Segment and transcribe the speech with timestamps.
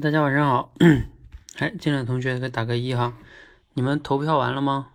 [0.00, 0.72] 大家晚上好。
[1.58, 3.12] 哎，进来的同学可以打个一哈。
[3.74, 4.88] 你们投票完了吗？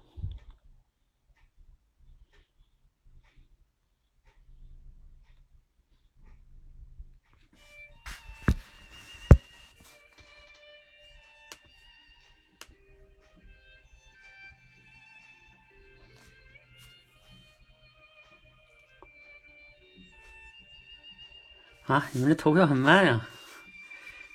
[21.86, 23.28] 啊，你们这投票很慢呀，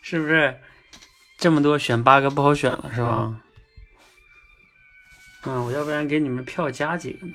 [0.03, 0.61] 是不是？
[1.39, 3.41] 这么多选八个不好选了是吧？
[5.45, 7.35] 嗯，我要不然给你们票加几个呢？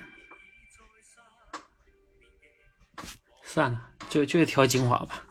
[3.44, 5.24] 算了，就就挑精华吧。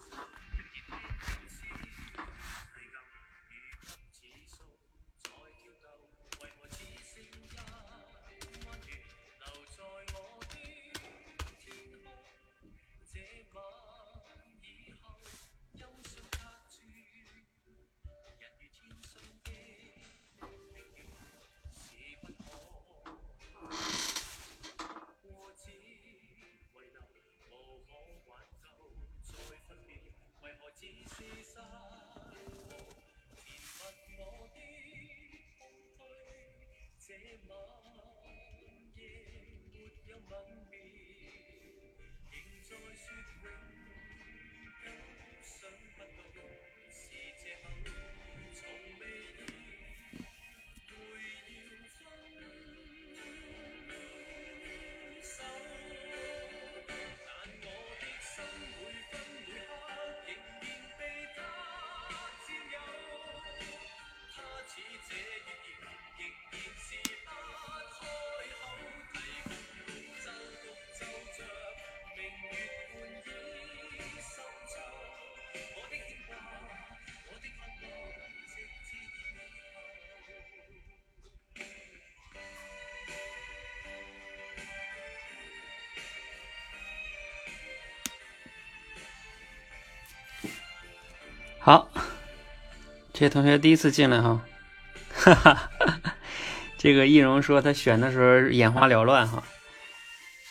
[91.66, 91.90] 好，
[93.12, 94.40] 这些同学第一次进来哈，
[95.12, 95.70] 哈哈，
[96.78, 99.42] 这个易容说他选的时候眼花缭乱哈，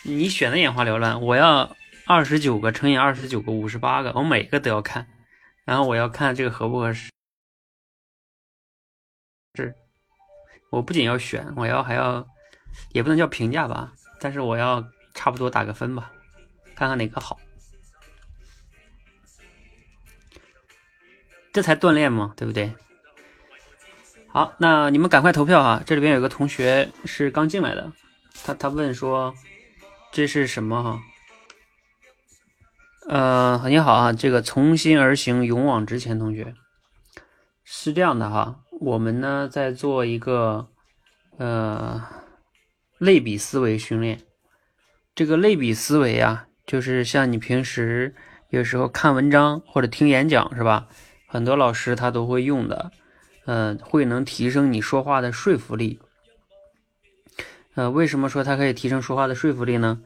[0.04, 1.74] 你选的眼花缭乱，我要
[2.06, 5.08] 二十九个乘以二十九个五十八个，我每个都要看，
[5.64, 7.09] 然后我要看这个合不合适，
[9.54, 9.74] 是，
[10.70, 12.28] 我不仅要选，我要还要，
[12.92, 16.12] 也不能叫评价吧，但是我要差不多打个分吧，
[16.75, 17.40] 看看哪个好。
[21.56, 22.74] 这才锻炼嘛，对不对？
[24.28, 25.82] 好，那你们赶快投票啊！
[25.86, 27.94] 这里边有个同学是刚进来的，
[28.44, 29.34] 他他问说
[30.12, 31.00] 这是什么哈？
[33.08, 36.54] 呃，你好啊，这个从心而行，勇往直前同学
[37.64, 38.60] 是这样的哈。
[38.82, 40.68] 我们呢在做一个
[41.38, 42.04] 呃
[42.98, 44.20] 类比思维训练。
[45.16, 48.14] 这个类比思维啊，就是像你平时
[48.50, 50.90] 有时候看文章或者听演讲是吧？
[51.28, 52.91] 很多老师他都会用的，
[53.46, 56.00] 嗯，会能提升你说话的说服力。
[57.74, 60.00] 呃，为什么说它可以提升说话的说服力呢？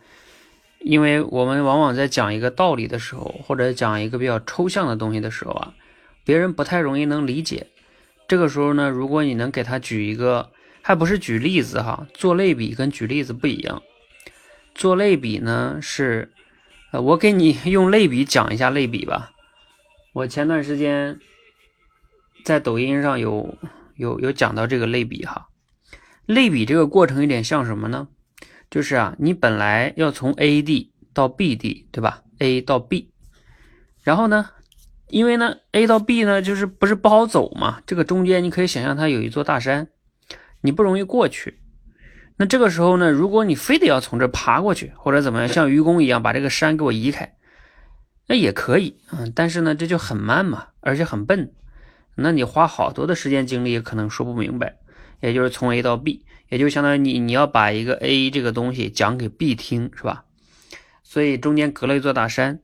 [0.79, 5.73] 因为我们往往在讲一个道理的时候，或者讲一个比较抽象的东西的时候啊，
[6.23, 7.67] 别人不太容易能理解。
[8.27, 10.49] 这个时候呢，如果你能给他举一个，
[10.81, 13.83] 还不是举例子哈，做类比跟举例子不一样。
[14.73, 16.31] 做类比呢是，
[16.91, 19.31] 呃，我给你用类比讲一下类比吧。
[20.13, 21.19] 我前段时间
[22.43, 23.57] 在抖音上有
[23.95, 25.49] 有有讲到这个类比哈，
[26.25, 28.07] 类比这个过程有点像什么呢？
[28.71, 33.11] 就是啊，你本来要从 A 地到 B 地，对吧？A 到 B，
[34.03, 34.49] 然后呢，
[35.09, 39.89] 因为呢 A 到 B 呢就是不是不好走嘛，这个中间你可以想象它有一座大山，
[40.61, 41.59] 你不容易过去。
[42.37, 47.35] 那这个时候呢，如果你非得要从这爬过去，或者怎么样，像愚公一样把这个山给我移开。
[48.31, 51.51] 那也可以，嗯，但是呢，这就很慢嘛，而且很笨，
[52.13, 54.77] 那你花好多的时间精力可能说不明白，
[55.19, 60.25] 也就是从 A 到 B，也就相当于你你要把一个 A 这个东西讲给 B 听，是吧？
[61.01, 62.61] 所以中间隔了一座大山，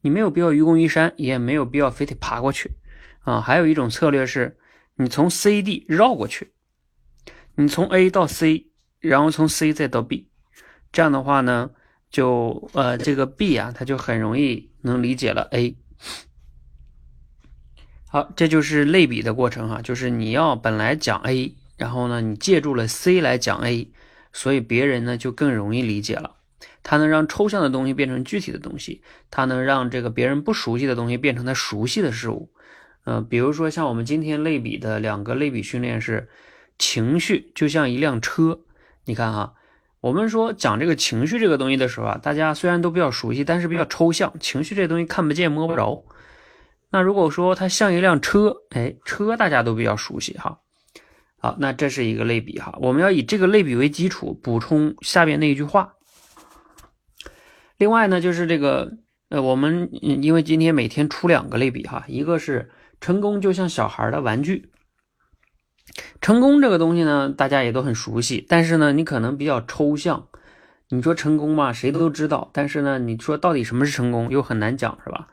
[0.00, 2.70] 你没有必要愚公移山，也没有必要非得爬过去，
[3.20, 4.56] 啊，还有一种策略是，
[4.96, 6.54] 你从 C D 绕过去，
[7.56, 8.68] 你从 A 到 C，
[8.98, 10.30] 然后从 C 再到 B，
[10.90, 11.72] 这样的话呢？
[12.12, 15.76] 就呃，这个 B 啊，它就很容易能理解了 A。
[18.06, 23.90] 好，这就是类比的过程哈，就是你要本来讲 A，然后呢，你借助了 C 来讲 A，
[24.34, 26.36] 所以别人呢就更容易理解了。
[26.82, 32.52] 它能让抽象的东西变成具体的东西，它能让这个别人不熟悉的东西变成他熟悉的事物。
[33.04, 36.28] 呃，比如说像我们今天类比的两个类比训练是
[36.78, 38.60] 情绪就像一辆车，
[39.06, 39.54] 你看哈，
[40.02, 46.04] 我们说讲这个情绪这个东西的时候啊，大家虽然都比较熟悉，但是比较抽象，情绪这东西看不见摸不着。
[46.90, 50.58] 那如果说它像一辆车，哎，车大家都比较熟悉哈。
[51.38, 55.94] 好，那这是一个类比哈，我们要以这个类比为基础补充下边那一句话。
[57.78, 58.90] 另外呢，就是这个
[59.28, 62.70] 呃，我们因为今天每天出两个类比哈，一个是。
[63.00, 64.70] 成功就像小孩的玩具。
[66.20, 70.28] 成功这个东西呢，大家也都很熟悉，但是呢，你可能比较抽象。
[70.88, 75.28] 你说成功嘛，谁都知道，但是呢，你说到底什么是成功，又很难讲，是吧？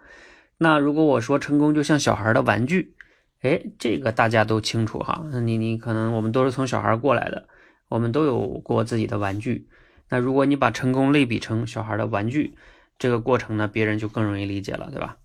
[0.57, 2.95] 那如果我说成功就像小孩的玩具，
[3.41, 5.25] 哎，这个大家都清楚哈。
[5.31, 7.47] 那你你可能我们都是从小孩过来的，
[7.89, 9.67] 我们都有过自己的玩具。
[10.09, 12.55] 那如果你把成功类比成小孩的玩具，
[12.97, 15.17] 这个过程呢，别人就更容易理解了，对吧？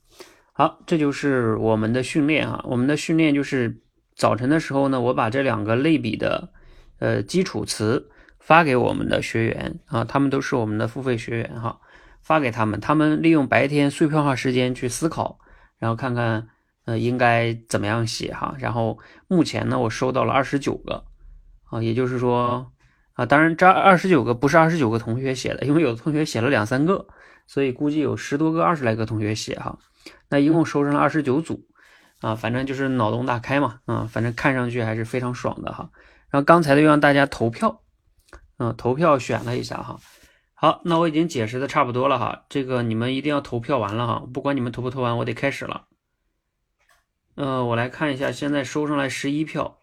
[0.52, 2.60] 好，这就是我们的训练啊。
[2.68, 3.80] 我们的训练就是
[4.16, 6.50] 早晨的时候呢，我把这两个类比的
[6.98, 11.80] 呃基础词发给我们的学员啊，他们都是我们的付费学员哈，
[12.22, 15.38] 发给他们，他们利用白天碎片化时间去思考，
[15.78, 16.48] 然后看看
[16.84, 18.54] 呃应该怎么样写哈。
[18.58, 21.04] 然后目前呢，我收到了二十九个
[21.70, 22.70] 啊，也就是说
[23.14, 27.06] 啊，当然这二十九个不是二十九个同学写的，因为有的同学写了两三个，
[27.46, 29.78] 所以估计有十多个、二十来个同学写哈。
[30.28, 31.66] 那一共收上了二十九组，
[32.24, 35.90] 啊，反正就是脑洞大开嘛，啊，反正看上去还是非常爽的哈。
[36.30, 37.82] 然后刚才的又让大家投票，
[38.56, 40.00] 嗯，投票选了一下哈。
[40.54, 45.84] 好，那我已经解释的差不多了哈，这个你们一定要投票完了哈，不管你们投不投完，我得开始了。
[47.34, 49.80] 嗯，我来看一下，现在收上来十一票，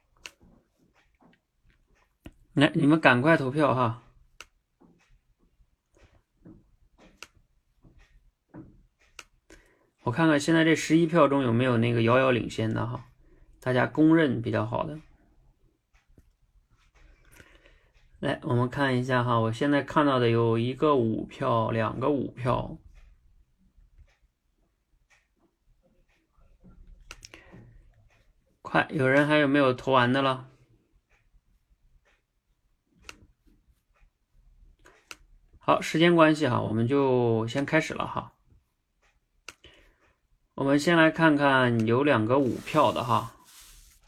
[2.53, 4.01] 来，你们赶快投票哈。
[10.03, 13.05] 我看看现在这十一票中有没有那个遥遥领先的哈，
[13.59, 14.99] 大家公认比较好的。
[18.19, 22.77] 来，我们看一下哈，我现在看到的有一个五票，两个五票。
[28.61, 30.49] 快，有人还有没有投完的了？
[35.59, 38.33] 好，时间关系哈，我们就先开始了哈。
[40.55, 43.35] 我们先来看看有两个五票的哈，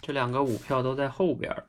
[0.02, 1.66] 这两个五票都在后边儿。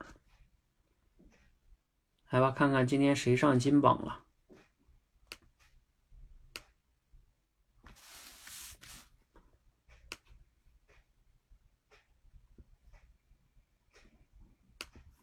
[2.30, 4.24] 来吧，看看今天谁上金榜了。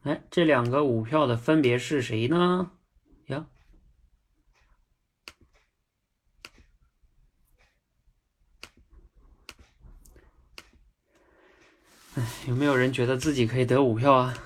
[0.03, 2.71] 哎，这两个五票的分别是谁呢？
[3.27, 3.45] 呀？
[12.47, 14.37] 有没有人觉得自己可以得五票啊？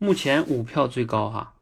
[0.00, 1.57] 目前五票最高哈。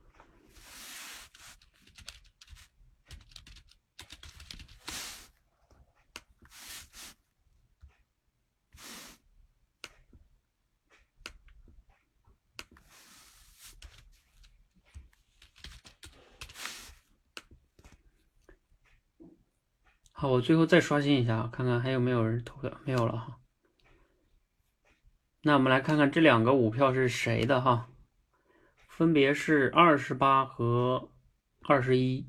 [20.27, 23.39] 我最后再刷新一下，看看还有没有人投票，没有了哈。
[25.43, 27.89] 那我们来看看这两个五票是谁的哈，
[28.89, 31.11] 分别是二十八和
[31.63, 32.29] 二十一。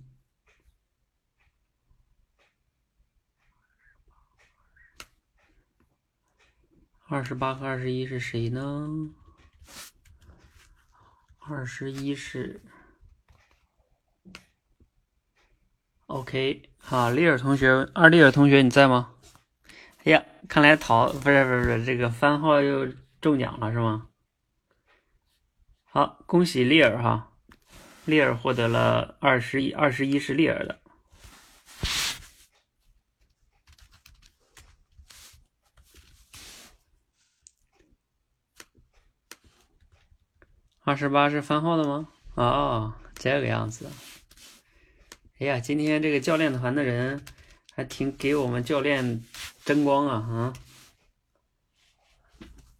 [7.10, 8.88] 二十八和二十一是谁呢？
[11.39, 12.62] 二十一是。
[16.08, 19.12] OK，好，丽尔同学，二丽尔同学你在吗？
[20.06, 22.88] 哎呀，看来淘不是不是不是这个番号又
[23.20, 24.08] 中奖了是吗？
[25.84, 27.34] 好，恭喜丽尔哈，
[28.06, 30.79] 丽尔获得了二十一，二十一是丽尔的，
[40.86, 42.08] 二十八是番号的吗？
[42.36, 43.89] 哦，这个样子。
[45.39, 47.24] 哎呀，今天这个教练团的人
[47.72, 49.24] 还挺给我们教练
[49.63, 50.15] 争光啊！
[50.15, 50.53] 啊，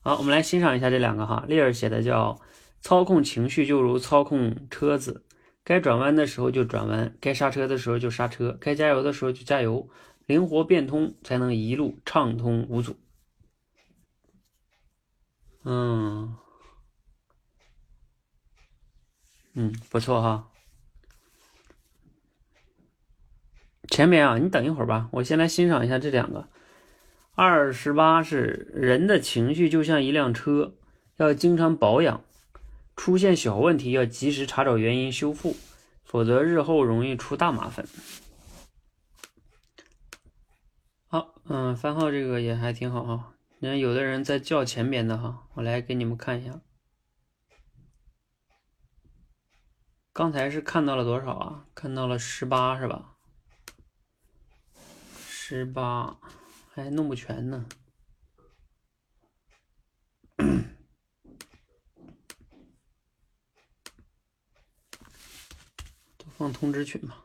[0.02, 1.46] 好，我们来欣赏一下这两个哈。
[1.48, 2.42] 丽儿写的叫
[2.82, 5.24] “操控情绪就如操控车子，
[5.64, 9.88] 该转弯的时候就转弯，该刹车的时候就刹车，该加油的时候就加油，
[10.26, 12.98] 灵活变通，才能一路畅通无阻。”
[15.64, 16.36] 嗯，
[19.54, 20.50] 嗯，不错哈。
[23.98, 26.48] 前面啊，你等一会儿吧，我先来欣赏一下这两个。
[27.34, 30.76] 二十八是人的情绪就像一辆车，
[31.16, 32.24] 要经常保养，
[32.96, 35.56] 出现小问题要及时查找原因修复，
[36.04, 37.88] 否则日后容易出大麻烦。
[41.08, 43.34] 好，嗯，番号这个也还挺好哈。
[43.58, 46.62] 你看，有的人在叫前边的哈，我来给你们看一下。
[50.14, 51.66] 刚才是看到了多少啊？
[51.74, 53.16] 看到了十八是吧？
[55.50, 56.20] 十八。
[56.74, 57.66] 还弄不全呢，
[66.18, 67.24] 都放通知群吧。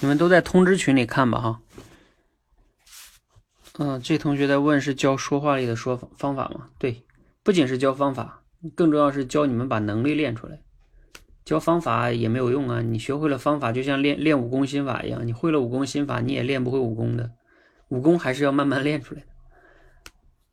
[0.00, 1.62] 你们都在通知群里看吧，哈。
[3.82, 6.68] 嗯，这同学在问是教说话力的说方法吗？
[6.78, 7.02] 对，
[7.42, 8.42] 不仅是教方法，
[8.76, 10.60] 更重要是教你们把能力练出来。
[11.46, 17.32] 教方法也没有用啊，你学会了方法，就像练练武功心法一样，你会了武功心法，你也练不会武功的。
[17.88, 19.26] 武功还是要慢慢练出来的。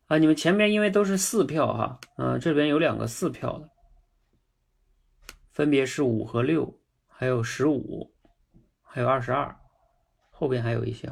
[0.05, 3.69] 啊，你们前面因为都是四票哈，嗯，这边有两个四票的，
[5.51, 6.79] 分别是五和六，
[7.09, 8.09] 还有十五，
[8.81, 9.53] 还有二十二，
[10.31, 11.11] 后边还有一些。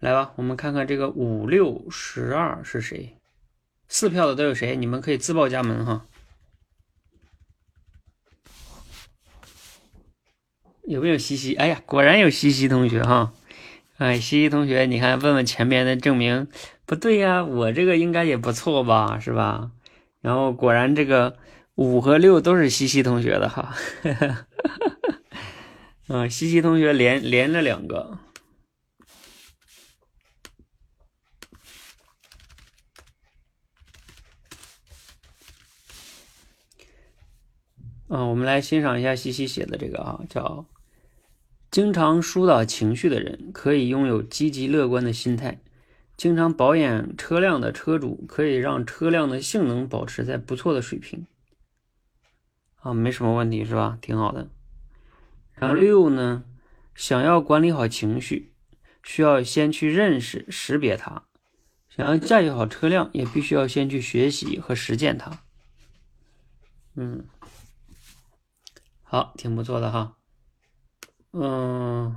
[0.00, 3.16] 来吧，我们看看这个五六十二是谁？
[3.86, 4.74] 四票的都有谁？
[4.76, 6.06] 你们可以自报家门哈。
[10.84, 11.54] 有没有西西？
[11.54, 13.32] 哎呀，果然有西西同学哈！
[13.98, 16.48] 哎，西西同学，你看，问问前面的证明
[16.86, 19.70] 不对呀，我这个应该也不错吧，是吧？
[20.22, 21.36] 然后果然这个
[21.74, 23.74] 五和六都是西西同学的哈。
[26.08, 28.18] 嗯， 西西同学连连了两个。
[38.12, 40.66] 嗯，我们来欣赏一下西西写的这个啊，叫
[41.70, 45.60] “经常疏导情绪的人可以拥有积极乐观的心态，
[46.16, 51.24] 经常保养车辆的车主可以让车辆的性能保持在不错的水平。”
[52.82, 53.96] 啊，没什么问题是吧？
[54.00, 54.48] 挺好的。
[55.54, 56.42] 然后六呢，
[56.96, 58.50] 想要管理好情绪，
[59.04, 61.22] 需要先去认识、识别它；
[61.88, 65.38] 想要驾驭好车辆，也必须要先去学习和实践它。
[66.96, 67.24] 嗯。
[69.12, 70.16] 好，挺不错的哈，
[71.32, 72.14] 嗯，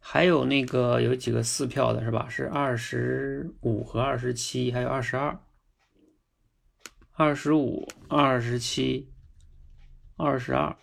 [0.00, 2.30] 还有那个有几个四票的是吧？
[2.30, 5.38] 是二十五和二十七，还有二十二，
[7.12, 9.12] 二十五、二十七、
[10.16, 10.74] 二十二，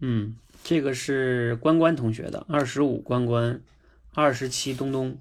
[0.00, 3.58] 嗯，这个是关关同学的，二十五关关，
[4.12, 5.18] 二十七东东。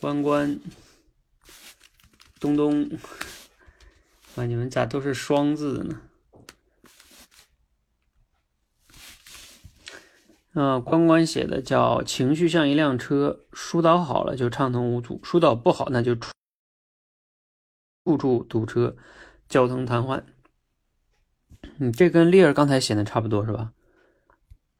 [0.00, 0.60] 关关，
[2.38, 2.88] 东东，
[4.36, 6.00] 啊，你们咋都是双字呢？
[10.52, 16.30] 啊，关关写的叫“情绪像一辆车，疏导好了就畅通无阻，疏导不好那就处
[18.18, 18.96] 处堵车，
[19.48, 20.22] 交通瘫痪。”
[21.78, 23.72] 嗯，这跟丽儿刚才写的差不多是吧？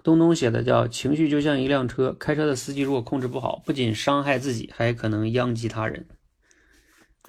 [0.06, 6.06] 东东写的叫“情绪就像一辆车，开车的司机如果控制不好，不仅伤害自己，还可能殃及他人。”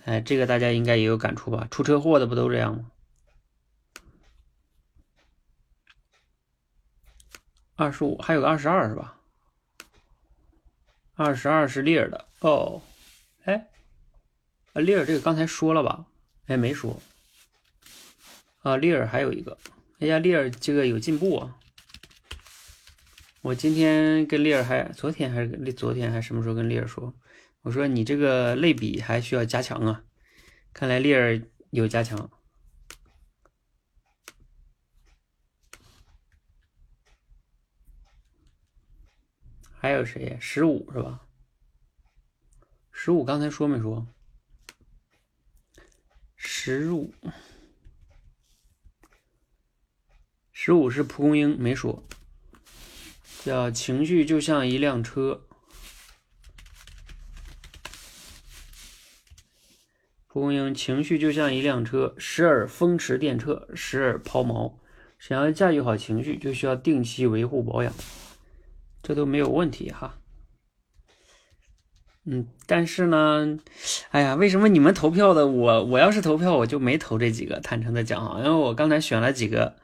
[0.06, 1.68] 哎，这个大家应该也有感触吧？
[1.72, 2.92] 出车祸的不都这样吗？
[7.76, 9.18] 二十五，还有个二十二是吧？
[11.16, 12.84] 二十二是丽儿的哦。
[13.46, 13.70] 哎，
[14.74, 16.06] 啊，丽儿这个刚才说了吧？
[16.46, 17.02] 哎，没说。
[18.62, 19.58] 啊，丽儿还有一个。
[19.98, 21.56] 哎呀，丽儿这个有进步啊。
[23.42, 27.14] 我今天跟丽儿还，昨天还是昨天还什么时候跟丽儿说，
[27.62, 30.04] 我说你这个类比还需要加强啊，
[30.74, 32.30] 看来丽儿有加强。
[39.80, 40.38] 还有谁？
[40.42, 41.22] 十五是吧？
[42.92, 44.08] 十五刚才说没说？
[46.36, 47.14] 十五，
[50.52, 52.04] 十五是蒲公英没说。
[53.48, 55.40] 叫情绪就像一辆车，
[60.28, 64.74] 蒲公英情绪就像一辆车，时而风驰电掣，时而抛锚。
[65.18, 67.94] 想要驾驭好情绪，就需要定期维护保养，
[69.02, 70.18] 这都没有问题哈。
[72.26, 73.58] 嗯，但是呢，
[74.10, 77.62] 哎呀，为什么你们投票的我我要是投票我就没投这几个？
[77.62, 79.78] 坦诚的讲啊，因为我刚才选了几个，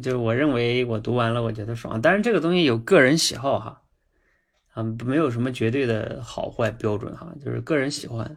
[0.00, 3.82] 就是我认为我读完了我觉得爽，但是这个东西有个人喜好哈，
[4.72, 8.36] 啊，没有什么绝对的好坏标准哈，就是个人喜欢。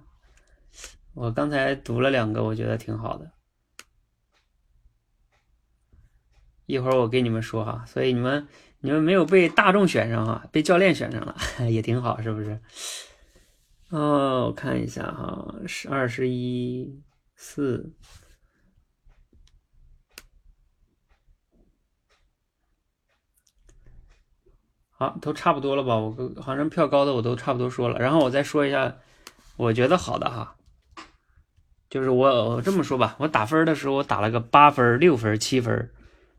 [1.14, 3.32] 我刚才读了两个，我觉得挺好的，
[6.66, 8.48] 一会儿我给你们说哈，所以你们
[8.82, 11.38] 你们没有被大众选上哈，被教练选上了
[11.72, 12.60] 也挺好，是不是？
[13.92, 17.02] 哦，我看一下哈，是二十一
[17.36, 17.94] 四，
[24.98, 25.98] 好，都差不多了吧？
[25.98, 28.96] 我好像票高的我都差不多说了，然后我再说一下
[29.58, 30.56] 我觉得好的哈，
[31.90, 35.92] 就是我我这么说吧，我打分的时候我打了个八分、六分、七分，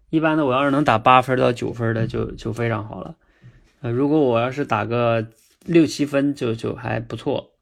[0.09, 3.17] 一般的我要是能打八分到九分的就就非常好了，
[3.83, 5.27] 呃，如果我要是打个
[5.67, 7.53] 六七分就就还不错。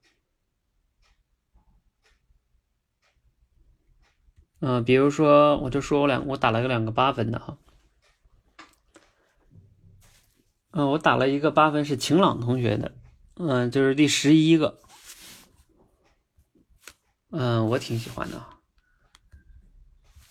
[4.60, 7.58] 嗯，比如说，我就说我两，我打了个两个八分的哈。
[10.76, 12.92] 嗯，我打了一个八分是晴朗同学的，
[13.36, 14.80] 嗯，就是第十一个。
[17.30, 18.44] 嗯，我挺喜欢的。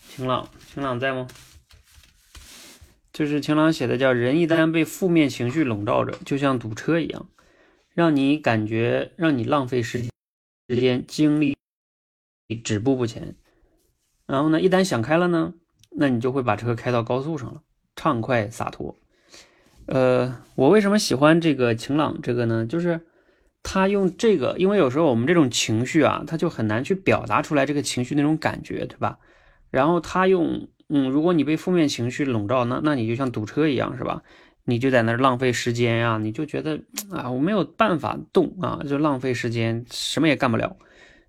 [0.09, 1.29] 晴朗，晴朗在吗？
[3.13, 7.29] 就是晴朗写的叫“人一旦被负面情绪笼罩着，就像堵车一样，
[7.89, 10.11] 让你感觉让你浪费时间、
[10.67, 11.55] 时间、精力，
[12.65, 13.37] 止步不前。”
[14.27, 15.53] 然后呢，一旦想开了呢，
[15.91, 17.63] 那你就会把车开到高速上了，
[17.95, 18.99] 畅快洒脱。
[19.87, 22.65] 呃，我为什么喜欢这个晴朗这个呢？
[22.65, 23.01] 就是
[23.61, 29.17] 他用这个，因为有时候我们这种情绪啊，他就很难去表达出来这个情绪那种感觉，对吧？
[29.69, 34.21] 然后他用，嗯，如果你被负面情绪笼罩，那那你就像堵车一样，是吧？
[34.65, 36.79] 你就在那儿浪费时间呀，你就觉得
[37.11, 40.77] 啊，我没有办法动啊，就浪费时间，什么也干不了。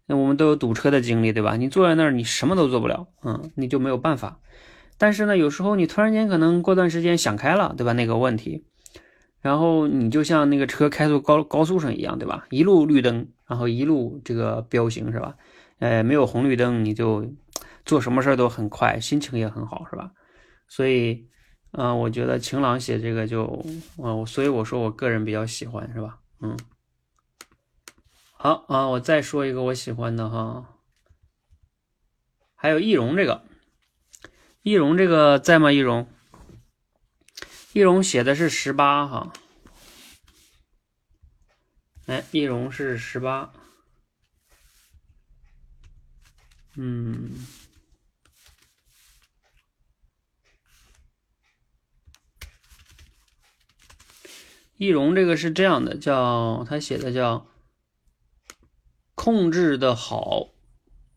[0.07, 1.57] 那我们都有堵车的经历，对吧？
[1.57, 4.39] 你坐在那儿，你什么都做不了，嗯，你就没有办法。
[4.99, 7.93] 但是呢，有时候你突然间可能过段时间想开了，对吧？
[7.93, 8.65] 那个问题，
[9.41, 12.47] 然后你就像那个车开到高高速上一样，对吧？
[12.51, 15.37] 一路绿灯，然后一路这个彪行，是吧？
[15.79, 17.27] 呃，没有红绿灯，你就
[17.85, 20.13] 做什么事儿都很快，心情也很好，是吧？
[20.69, 21.29] 所以，
[21.73, 23.65] 嗯，我觉得晴朗写这个就，
[23.99, 26.19] 嗯，所以我说我个人比较喜欢，是吧？
[26.41, 26.57] 嗯。
[28.37, 30.69] 好啊，我再说一个我喜欢的哈，
[32.55, 33.43] 还有易容这个，
[34.65, 35.71] 易容这个在吗？
[35.71, 36.09] 易容，
[37.75, 39.31] 易容写的是十八哈，
[42.07, 43.53] 哎，易容是十八，
[46.77, 47.47] 嗯，
[54.79, 57.47] 易容这个是这样的，叫他写的叫。
[59.17, 60.54] 控制的好，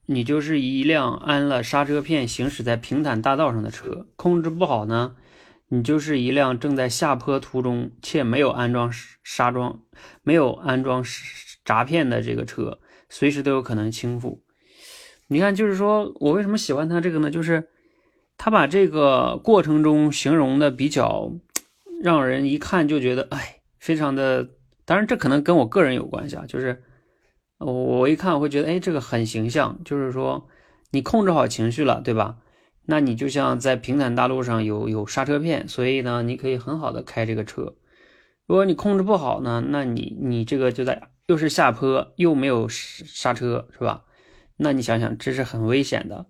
[0.10, 5.18] 你就是一辆安了刹车片行驶在平坦大道上的车；控制不好呢，
[5.68, 8.90] 你就是一辆正在下坡途中且没有安装
[9.22, 9.82] 刹装、
[10.24, 11.04] 没有安装
[11.66, 14.40] 闸片的这个车，随时都有可能倾覆。
[15.28, 17.30] 你看，就是说我为什么喜欢他这个呢？
[17.30, 17.68] 就是
[18.38, 21.34] 他把这个过程中形容的比较
[22.02, 24.48] 让人一看就觉得，哎，非常的。
[24.86, 26.82] 当然，这可能跟我个人有关系啊，就是。
[27.60, 30.48] 我我一看我会觉得，哎，这个很形象，就是说
[30.92, 32.38] 你控制好情绪了，对吧？
[32.86, 37.76] 那你就像在平坦大路上有有刹车片，所以呢，你可以很好的开这个车。
[38.46, 44.06] 如果你控制不好呢，那你你这个就在又是下坡又没有刹车，是吧？
[44.56, 46.28] 那你想想，这是很危险的，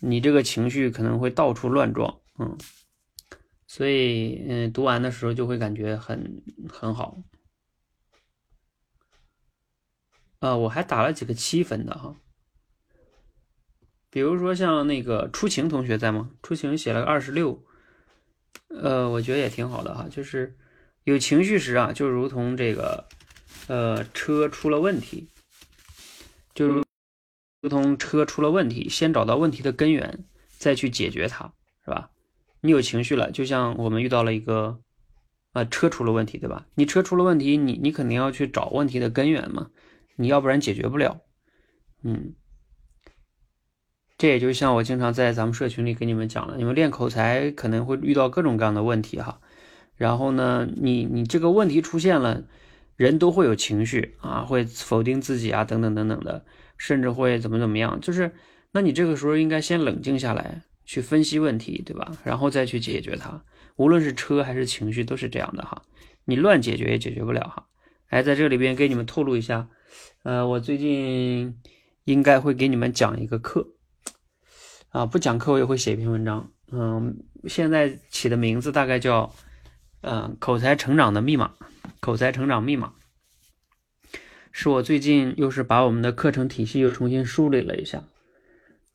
[0.00, 2.56] 你这个情绪可能会到处乱撞，嗯。
[3.68, 7.18] 所以，嗯，读完的时候就会感觉很很好。
[10.40, 12.14] 呃，我还打了几个七分的哈，
[14.10, 16.30] 比如说像那个出晴同学在吗？
[16.42, 17.64] 出晴写了个二十六，
[18.68, 20.56] 呃，我觉得也挺好的哈，就是
[21.04, 23.08] 有情绪时啊，就如同这个
[23.66, 25.28] 呃车出了问题，
[26.54, 26.84] 就如
[27.62, 30.24] 如同车出了问题，先找到问题的根源，
[30.58, 31.52] 再去解决它，
[31.84, 32.10] 是吧？
[32.60, 34.80] 你有情绪了，就像我们遇到了一个
[35.52, 36.66] 啊车出了问题，对吧？
[36.74, 39.70] 你车出了问题，你你肯定要去找问题的根源嘛。
[40.16, 41.20] 你要不然解决不了，
[42.02, 42.34] 嗯，
[44.18, 49.40] 这也就像我经常在咱们社群里跟你们讲的，你们练口才可能会遇到各种各样的问题哈，
[49.96, 52.44] 然后呢，你你这个问题出现了，
[52.96, 56.44] 人都会有情绪啊，会否定自己啊，等等等等的，
[56.78, 58.32] 甚至会怎么怎么样，就是，
[58.72, 62.16] 那你这个时候应该先冷静下来，去分析问题，对吧？
[62.24, 63.44] 然后再去解决它，
[63.76, 65.82] 无论是车还是情绪都是这样的哈，
[66.24, 67.66] 你乱解决也解决不了哈。
[68.08, 69.68] 哎，在这里边给你们透露一下，
[70.22, 71.56] 呃，我最近
[72.04, 73.66] 应该会给你们讲一个课，
[74.88, 77.16] 啊，不讲课我也会写一篇文章，嗯，
[77.48, 79.32] 现在起的名字大概叫，
[80.00, 81.54] 嗯，口才成长的密码，
[82.00, 82.94] 口才成长密码，
[84.50, 88.02] 是我最近又是把我们的课程体系又重新梳理了一下，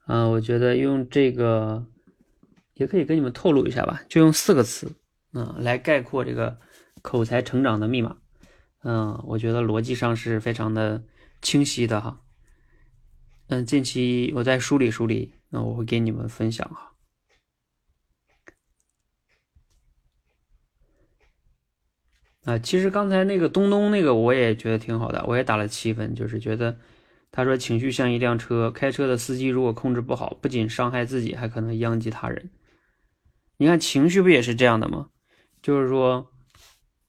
[0.05, 1.85] 啊，我觉得用这个
[2.73, 4.91] 也可以跟你们透露一下吧，就用四个词，
[5.33, 6.57] 嗯，来概括这个
[7.01, 8.17] 口才成长的密码。
[8.83, 11.03] 嗯，我觉得逻辑上是非常的
[11.39, 12.19] 清晰的哈。
[13.47, 16.93] 嗯，近期我再梳理梳理，那我会给你们分享哈。
[22.45, 26.79] 啊，其实刚才那个东东那个我也觉得挺好的，我也打了七分，就是觉得
[27.31, 32.49] 他说情绪像一辆车，开车的司机如果控制不好，不仅伤害自己，还可能殃及他人。
[33.57, 35.09] 你看情绪不也是这样的吗？
[35.61, 36.31] 就是说，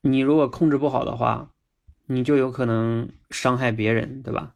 [0.02, 1.48] 你如果控制不好的话。
[2.12, 4.54] 你就有可能伤害别人，对吧？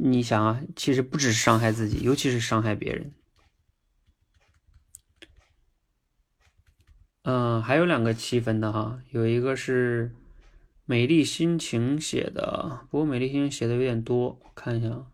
[0.00, 3.12] 你想啊，其实不只是伤害自己，尤其是伤害别人。
[7.22, 10.12] 嗯，还有两个七分的哈，有一个是
[10.86, 15.06] 美丽心情写的，不过美丽心情写的有点多，看一下。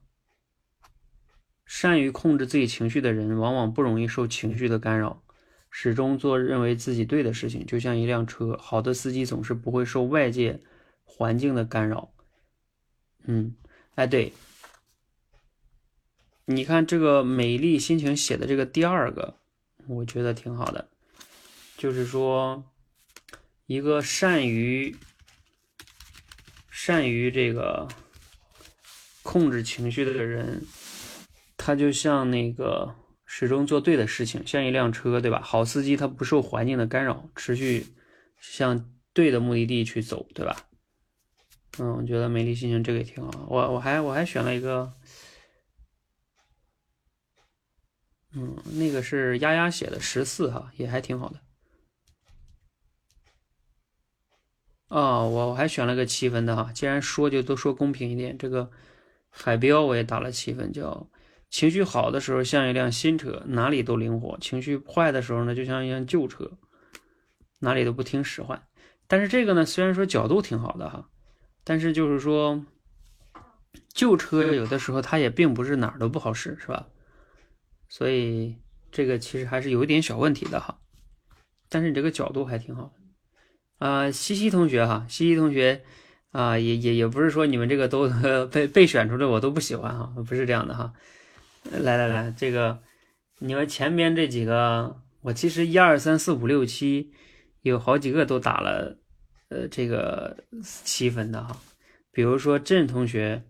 [1.66, 5.22] 善于控制自己情绪的人，往往不容易受情绪的干扰，
[5.70, 8.56] 始终做认为自己对的事情，就像一辆车。
[8.58, 10.60] 好的司机总是不会受外界。
[11.22, 12.12] 环境的干扰，
[13.26, 13.54] 嗯，
[13.94, 14.32] 哎，对，
[16.46, 19.36] 你看这个美丽心情写的这个第二个，
[19.86, 20.88] 我觉得挺好的，
[21.76, 22.64] 就是说，
[23.66, 24.96] 一个善于
[26.68, 27.86] 善于这个
[29.22, 30.66] 控制情绪的人，
[31.56, 35.40] 他就像那个始终做对的事情，像一辆车，对吧？
[35.40, 37.86] 好司机他不受环境的干扰，持续
[38.40, 40.56] 向对的目的地去走，对吧？
[41.78, 43.46] 嗯，我觉得美丽心情这个也挺好。
[43.48, 44.92] 我我还我还选了一个，
[48.34, 51.40] 嗯，那个是丫丫写的十四哈，也还挺好的。
[54.88, 56.70] 哦，我我还选了个七分的哈。
[56.74, 58.70] 既然说就都说公平一点，这个
[59.30, 61.08] 海标我也打了七分，叫
[61.48, 66.58] 情绪好的时候像一辆新车，哪里都灵活；情绪坏的时候呢，就像一辆旧车，
[67.60, 68.62] 哪里都不听使唤。
[69.06, 71.08] 但是这个呢，虽然说角度挺好的哈。
[71.64, 72.64] 但是就是说，
[73.92, 76.88] 旧车有的时候它也并不是哪儿都不好使，是吧？
[77.88, 78.56] 所以
[78.90, 80.78] 这个其实还是有一点小问题的哈。
[81.68, 85.82] 但是你这个角度还挺好的啊，西西同学哈，西西同学
[86.30, 88.08] 啊，也也也不是说你们这个都
[88.50, 90.92] 被被选出来我都不喜欢哈，不是这样的哈。
[91.70, 92.80] 来来来，这个
[93.38, 97.12] 你们前边这几个，我其实一二三四五六七
[97.60, 98.98] 有好几个都打了。
[99.52, 101.60] 呃，这个七分的哈，
[102.10, 103.42] 比如说郑同学，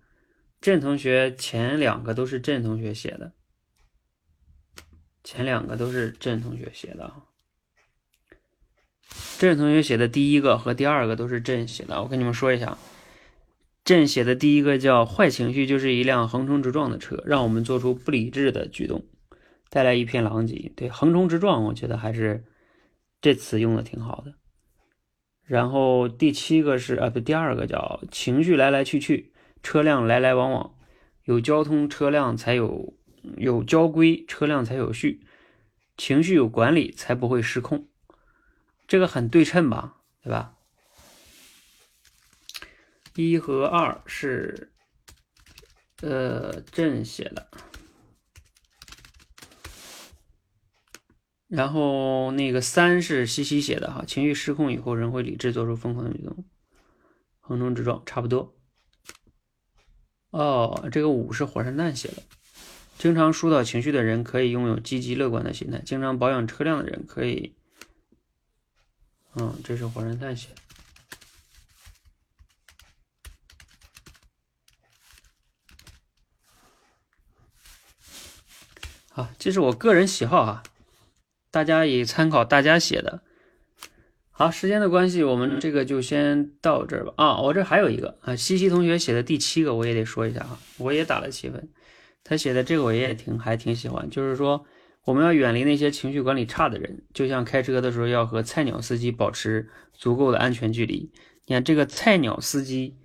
[0.60, 3.32] 郑同学前两个都是郑同学写的，
[5.22, 7.28] 前两个都是郑同学写的哈。
[9.38, 12.76] 郑同学写的第一个和第二个都是郑写的，我跟你们说一下，
[13.84, 19.04] 郑写的第一个叫“坏情绪就是一辆横冲直撞的车，让我们做出不理智的举动，
[19.70, 20.72] 带来一片狼藉”。
[20.74, 22.44] 对，横冲直撞，我觉得还是
[23.20, 24.34] 这词用的挺好的。
[25.44, 30.74] 然后第七个是啊，不，第二个叫情绪来来去去，车辆来来往往，
[31.24, 32.94] 有交通车辆才有
[33.36, 35.26] 有交规，车辆才有序，
[35.96, 37.88] 情绪有管理才不会失控，
[38.86, 40.54] 这个很对称吧，对吧？
[43.14, 44.72] 一和二是
[46.00, 47.48] 呃朕写的。
[51.54, 56.46] 然后那个三是西西写的哈，情绪失控以后，人会理智做出疯狂的举动，
[57.40, 58.56] 横冲直撞，差不多。
[60.30, 62.22] 哦，这个五是火山蛋写的，
[62.96, 67.54] 经常疏导情绪的人可以拥有积极乐观的心态，经常保养车辆的人可以，
[69.34, 70.54] 嗯，这是火山蛋写的。
[79.10, 80.62] 好，这是我个人喜好哈。
[81.52, 83.22] 大家也参考大家写的，
[84.30, 87.12] 好，时间的关系，我们这个就先到这儿吧。
[87.16, 91.68] 啊，我这还有一个啊，西西同学写的第七个，我也得说一下哈，我也打了七分。
[92.24, 94.64] 他写的这个我也挺还挺喜欢，就是说
[95.04, 101.12] 我们要远离那些情绪管理差的人，就像开车的时候要和菜鸟司机保持足够的安全距离。
[101.44, 102.96] 你看这个菜鸟司机，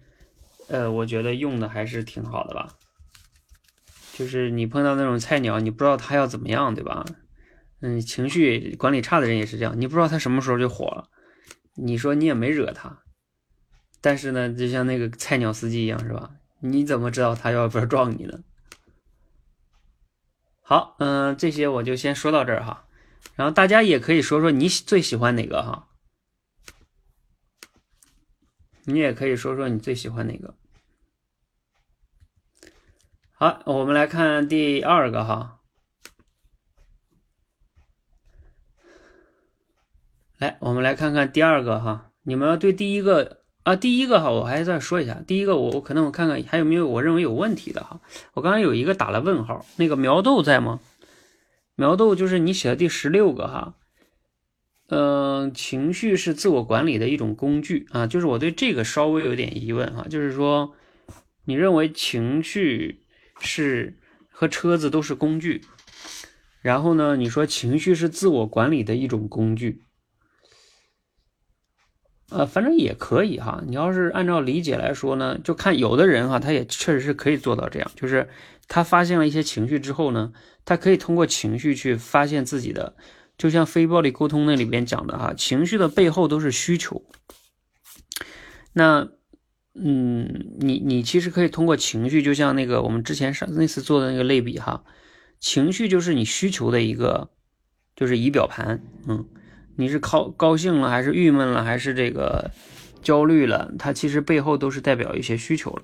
[0.70, 2.70] 呃，我觉得用的还是挺好的吧。
[4.14, 7.06] 就是你碰到那种菜鸟，你不知道他要怎么样，对吧？
[7.80, 11.10] 嗯，情绪管理差的人也是这样，你不知道他什么时候就火了。
[11.76, 13.04] 你说你也没惹他，
[14.02, 16.32] 但是呢，就像那个菜鸟司机一样，是吧？
[16.60, 18.40] 你怎么知道他要不要撞你呢？
[20.64, 22.86] 好，嗯，这些我就先说到这儿哈。
[23.36, 25.88] 然后大家也可以说说你最喜欢哪个哈？
[28.86, 30.56] 你也可以说说你最喜欢哪个。
[33.34, 35.57] 好，我们来看第二个哈。
[40.38, 42.12] 来，我们来看看第二个哈。
[42.24, 45.22] 你们要对第一个啊，第一个哈，我还再说一下。
[45.26, 48.00] 第一个，我我可能我看看还有没有我认为有问题的哈。
[48.34, 50.80] 我刚刚有一个打了问号，那个苗豆在吗？
[51.76, 53.76] 苗豆就是你写的第十六个哈。
[54.90, 60.74] 嗯，情绪是自我管理的一种工具啊，就是我对这个稍微有点疑问哈，就是说
[61.46, 63.04] 你认为情绪？
[63.40, 64.00] 是
[64.32, 65.62] 和车子都是工具，
[66.64, 67.16] 然后呢？
[67.16, 69.84] 你说情绪是自我管理的一种工具，
[72.30, 73.64] 呃，反正也可以哈。
[73.66, 78.30] 你要是按照理解来说呢，就看有的人哈，他也确实是可以做到这样，就是
[78.68, 80.34] 他发现了一些情绪之后呢，
[80.66, 82.96] 他可以通过情绪去发现自己的，
[83.38, 87.04] 就像非暴力沟通那里边讲的哈，情绪的背后都是需求。
[88.74, 89.10] 那。
[89.80, 94.84] 嗯，你你其实可以通过情绪，就像那个我们之前上那次做的那个类比哈，
[95.40, 97.30] 情绪就是你需求的一个，
[97.96, 98.82] 就是仪表盘。
[99.08, 99.28] 嗯，
[99.78, 102.52] 你是高高兴了，还是郁闷了，还是这个
[103.02, 103.72] 焦虑了？
[103.80, 105.84] 它其实背后都是代表一些需求了，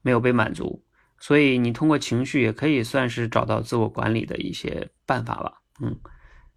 [0.00, 0.82] 没有被满足。
[1.18, 5.60] 所以你通过情绪也可以算是找到自我管理的一些办法吧。
[5.82, 5.98] 嗯，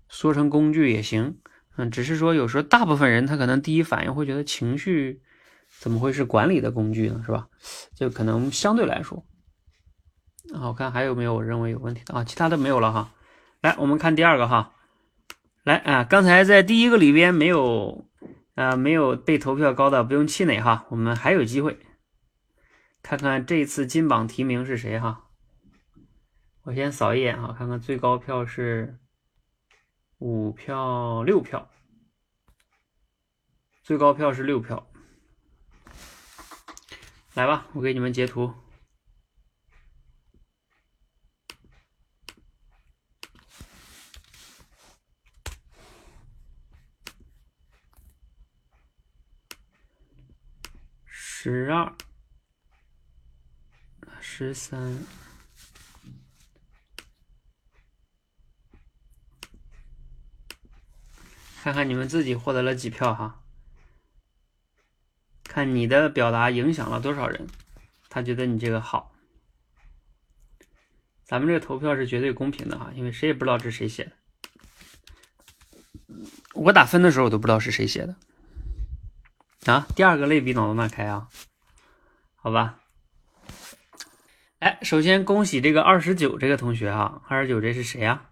[0.07, 1.39] 说成工具也行。
[1.75, 5.21] 嗯，只是说有时候大部分人他可能第一反应会觉得情绪。
[5.81, 7.21] 怎么会是管理的工具呢？
[7.25, 7.49] 是吧？
[7.93, 9.25] 就可能相对来说，
[10.53, 12.23] 啊，我看还有没有我认为有问题的啊？
[12.23, 13.11] 其他的没有了哈。
[13.61, 14.71] 来，我们看第二个哈。
[15.67, 18.09] 来啊，刚才在第一个里边没有
[18.55, 21.77] 啊，没有被投票高的不用气馁哈，我们还有机会。
[23.03, 25.25] 看看这次金榜题名是谁哈？
[26.63, 28.97] 我先扫一眼哈，看看最高票是
[30.19, 31.69] 五票六票，
[33.83, 34.89] 最高票是六票。
[37.33, 38.53] 来吧，我给你们截图。
[51.49, 51.95] 十二、
[54.19, 54.97] 十三，
[61.61, 63.41] 看看你们自己获得了几票哈。
[65.45, 67.47] 看你的表达影响了多少人，
[68.09, 69.15] 他觉得你这个好。
[71.23, 74.11] 咱们这个投票是绝对公平的哈，因为谁也不知道这是谁写的。
[76.55, 78.13] 我打分的时候我都不知道是谁写的。
[79.71, 81.27] 啊，第二个类比脑洞大开啊，
[82.35, 82.79] 好吧。
[84.59, 88.29] 哎，首先恭喜这个二十九这个同学哈，二十九这是谁呀？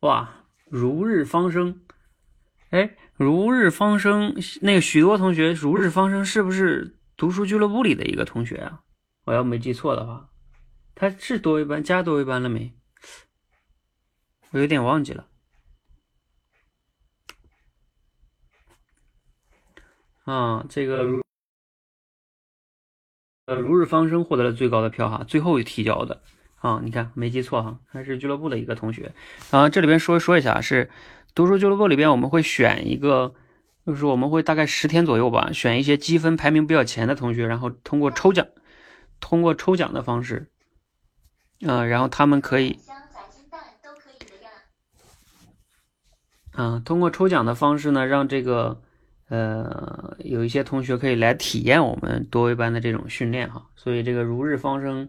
[0.00, 1.82] 哇，如日方升，
[2.70, 2.96] 哎。
[3.14, 8.80] 如日方升，那个许多同学，如日方升是不是读书俱乐部里的一个同学啊？
[9.26, 10.30] 我要没记错的话，
[10.96, 12.74] 他是多维班加多维班了没？
[14.50, 15.28] 我有点忘记了。
[20.24, 21.04] 啊，这个
[23.46, 26.22] 呃，如日方升获得了最高的票哈，最后提交的
[26.56, 29.12] 啊，你看没记错哈，还是俱乐部的一个同学
[29.50, 29.68] 啊。
[29.68, 30.90] 这里边说说一下是。
[31.34, 33.34] 读书俱乐部里边，我们会选一个，
[33.86, 38.46] 就是我们会大概十天左右吧，选一些积分排名比较前的同学，然后通过抽奖，
[39.18, 40.50] 通过抽奖的方式，
[41.62, 42.78] 嗯，然后他们可以，
[46.52, 48.82] 嗯，通过抽奖的方式呢，让这个
[49.32, 55.08] 呃有一些同学可以来体验我们多维班的这种训练哈，所以这个如日方升，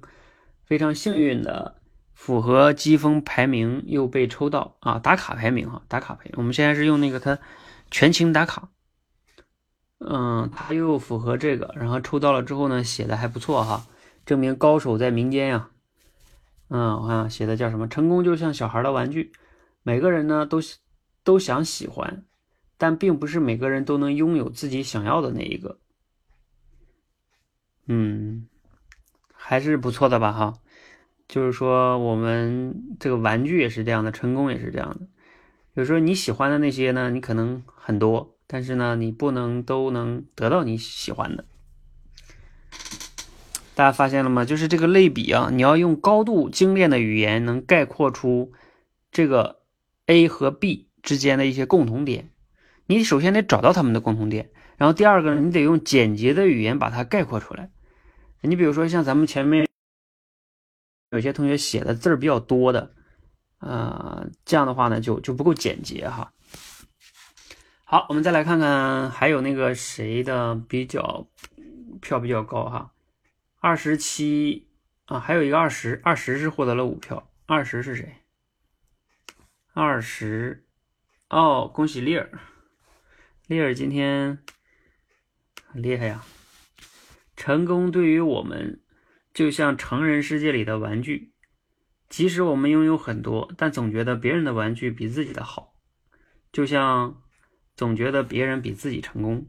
[0.65, 1.75] 非常幸运的。
[2.15, 6.33] 符合积分排名又被抽到啊，打卡排名哈，打卡排名。
[6.37, 7.39] 我们现在是用那个他
[7.89, 8.69] 全勤打卡，
[9.99, 13.87] 嗯，他又符合这个，然后抽到了之后呢，写的还不错哈，
[14.25, 15.69] 证明高手在民间呀。
[16.69, 17.87] 嗯，我看写的叫什么？
[17.87, 19.33] 成功就像小孩的玩具，
[19.81, 20.59] 每个人呢都
[21.23, 22.23] 都想喜欢，
[22.83, 25.79] 但并不是每个人都能拥有自己想要的那一个。
[27.85, 28.49] 嗯，
[29.31, 30.55] 还是不错的吧哈。
[31.29, 35.07] 就是说，我们这个玩具也是这样的，成功也是这样的。
[35.75, 41.45] 有时候你喜欢的那些呢，你可能很多，但是呢，你不能都能得到你喜欢的。
[43.75, 44.43] 大家发现了吗？
[44.43, 48.51] 就是这个类比啊，你要用高度精炼的语言，能概括出
[49.09, 49.61] 这个
[50.07, 52.27] A 和 B 之间的一些共同点。
[52.85, 57.69] 你首先得找到他们的共同点，然后第二个呢，你得用简洁的语言把它概括出来。
[58.41, 59.67] 你比如说像咱们前面
[61.11, 62.93] 有些同学写的字儿比较多的，
[63.59, 66.33] 呃，这样的话呢就就不够简洁哈。
[67.85, 71.27] 好，我们再来看看还有那个谁的比较
[72.01, 72.91] 票比较高哈，
[73.59, 74.67] 二十七
[75.05, 78.17] 啊，还有一个二十二十是获得了五票，二十是谁？
[79.73, 80.65] 二十
[81.29, 82.29] 哦，恭喜丽儿，
[83.47, 84.39] 丽儿今天
[85.65, 86.23] 很厉害呀。
[87.35, 88.81] 成功对于我们
[89.33, 91.33] 就像成人世界里的玩具，
[92.07, 95.73] 即使我们拥有很多，但总觉得别人的玩具比自己的好，
[96.53, 97.21] 就像
[97.75, 99.45] 总觉得别人比自己成功。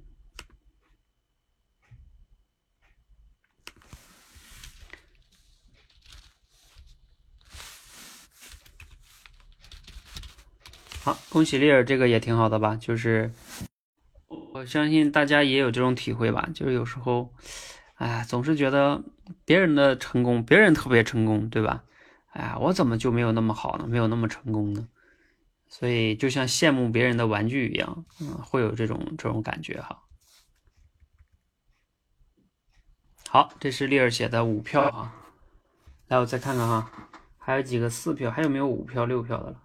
[11.03, 12.75] 好，恭喜丽儿，这个也挺好的吧？
[12.77, 13.31] 就是
[14.29, 17.33] 我相信大家也有这种体会吧，就是有时候。
[17.97, 19.05] 哎，总是觉得
[19.45, 21.85] 别人的成功，别人特别成功，对吧？
[22.33, 23.87] 哎呀，我怎么就没有那么好呢？
[23.87, 24.89] 没有那么成功呢？
[25.69, 30.03] 所以就像羡慕别人的玩具一样，嗯，会有这种这种感觉哈。
[33.29, 35.15] 好，这是丽儿写的五票啊。
[36.09, 36.91] 来，我再看看哈，
[37.39, 39.63] 还有几个四票，还有没有五票、六票的了？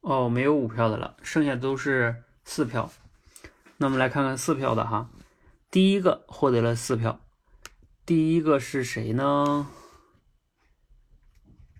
[0.00, 2.90] 哦，没有五票的了，剩下都是四票。
[3.76, 5.10] 那我们来看看四票的哈，
[5.70, 7.20] 第一个获得了四票，
[8.06, 9.68] 第一个是谁呢？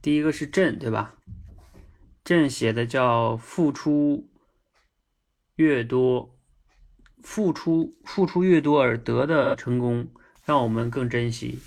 [0.00, 1.14] 第一个是朕，对吧？
[2.24, 4.28] 朕写的叫付出
[5.56, 6.36] 越多，
[7.22, 10.08] 付出付出越多而得的成功，
[10.44, 11.58] 让我们更珍惜。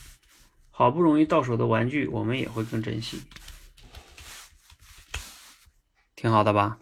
[0.70, 3.22] 好不容易到手的玩具，我们也会更珍惜，
[6.22, 6.78] 挺好的吧？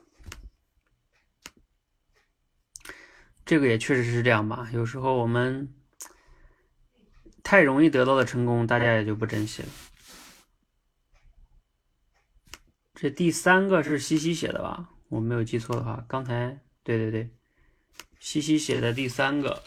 [3.45, 5.73] 这个也确实是这样吧，有时候我们
[7.41, 9.69] 太容易得到的成功，大家也就不珍惜了。
[12.93, 14.89] 这第三个是西西写的吧？
[15.07, 17.33] 我没有记错的话，刚才对对对，
[18.19, 19.63] 西西写的第三个。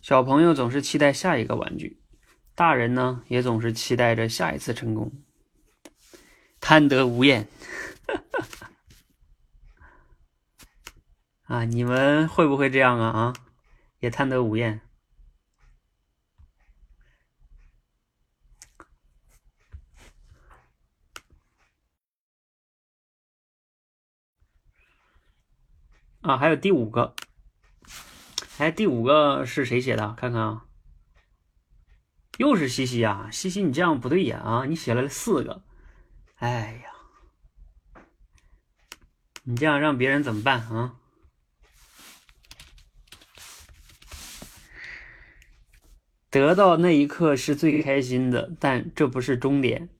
[0.00, 2.00] 小朋友总是期待下一个玩具，
[2.54, 5.12] 大人呢也总是期待着下一次成功，
[6.60, 7.48] 贪得无厌。
[11.44, 13.08] 啊，你们会不会这样啊？
[13.08, 13.34] 啊，
[13.98, 14.80] 也贪得无厌
[26.20, 26.36] 啊！
[26.36, 27.16] 还有第五个，
[28.58, 30.14] 哎，第五个是谁写的？
[30.14, 30.66] 看看啊，
[32.38, 33.28] 又是西西啊！
[33.32, 34.38] 西西，你这样不对呀！
[34.38, 35.64] 啊，你写了四个，
[36.40, 38.02] 哎呀，
[39.44, 40.96] 你这样让别人怎么办啊？
[46.30, 49.90] 得到那一刻是最开心的，但这不是终点，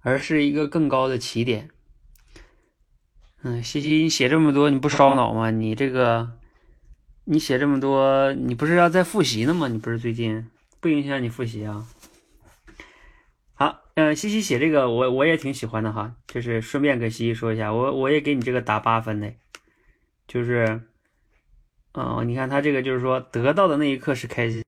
[0.00, 1.68] 而是一个更高的起点。
[3.42, 5.50] 嗯，西西，你写这么多，你不烧脑吗？
[5.50, 6.38] 你这个，
[7.24, 9.68] 你写这么多，你不是要在复习呢吗？
[9.68, 10.48] 你不是最近
[10.80, 11.86] 不影响你复习啊？
[13.62, 19.32] 好，嗯，西西写这个，我我也挺喜欢的哈，就是顺便跟西西说一下，我我也给你这个打八分的，
[20.26, 20.80] 就是，
[21.94, 24.64] 嗯，你看他这个就是说，得到的那一刻是开心。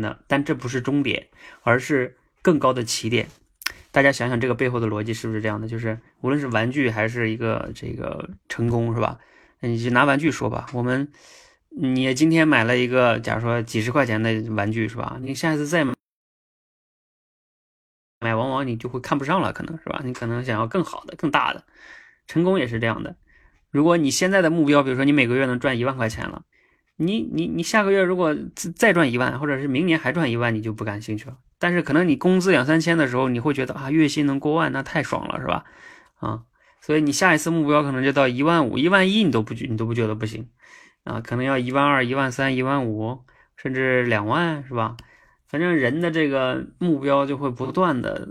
[0.00, 1.28] 的，但这不是终点，
[1.60, 3.28] 而是更高的起点。
[3.90, 5.68] 大家想想这个背后的逻辑是不是这样的？
[5.68, 9.18] 就是无论是玩具还是一个这个成功，是吧？
[9.60, 11.06] 你就拿玩具说吧，我们
[11.68, 15.18] 你今天买了一个，假如说几十块钱的玩具，是吧？
[15.20, 15.92] 你下次再买，
[18.64, 20.00] 你就会看不上了，可能是吧？
[20.04, 21.64] 你可能想要更好的、更大的。
[22.26, 23.16] 成功也是这样的。
[23.70, 26.42] 如果你现在的目标，比如说你每个月能赚一万块钱了。
[26.96, 28.36] 你你你下个月如果
[28.76, 31.36] 再赚一万，或者是明年还赚一万，你就不感兴趣了。
[31.58, 35.64] 但是可能你工资两三千的时候，你会觉得啊，月薪能过万，那太爽了，是吧？
[36.18, 36.42] 啊，
[36.80, 40.48] 所以你下一次目标可能就到一万五、一万一，你都不觉你都不觉得不行
[41.04, 43.24] 啊，可能要一万二、一万三、一万五，
[43.56, 44.96] 甚至两万，是吧？
[45.52, 48.26] 反正人的这个目标就会不断的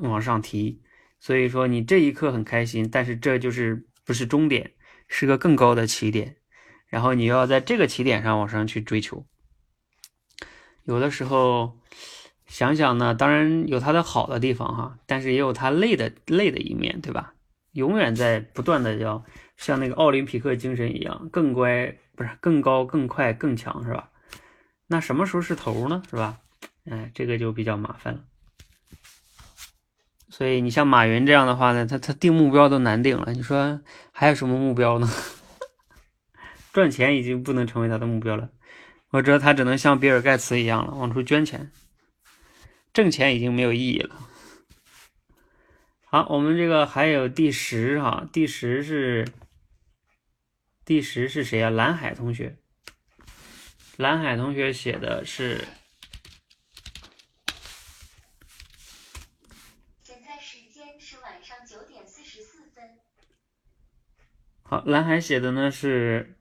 [0.00, 0.82] 往上提。
[1.20, 4.72] 所以说你这一刻很开心，但是这就是不是终点，
[5.06, 6.36] 是个更高的起点。
[6.88, 9.24] 然后你要在这个起点上往上去追求，
[10.84, 11.78] 有的时候
[12.46, 17.34] 想想呢，当然有它的好的地方哈，但是也有它累的累的一面，对吧？
[17.72, 19.24] 永远在不断的要
[19.56, 24.10] 像那个奥林匹克精神一样，更乖不是更高、更快、更强，是吧？
[24.88, 26.02] 那什么时候是头呢？
[26.10, 26.40] 是吧？
[26.90, 28.24] 哎，这个就比较麻烦了。
[30.28, 33.32] 所以你像马云这样的话呢，他他定目标都难定了。
[33.32, 33.80] 你说
[34.10, 35.08] 还有什么目标呢？
[36.72, 38.50] 赚钱已经不能成为他的目标了。
[39.10, 41.70] 我知道他只能像比尔盖茨一样了，往出捐钱，
[42.94, 44.28] 挣钱已经没有意义了。
[46.06, 49.28] 好，我们这个还有第十哈，第十是
[50.84, 51.68] 第十是谁啊？
[51.68, 52.56] 蓝海同学，
[53.98, 55.66] 蓝海同学写的是。
[60.02, 62.98] 现在时间是晚上九点四十四分。
[64.72, 66.38] 好，蓝海写的呢是。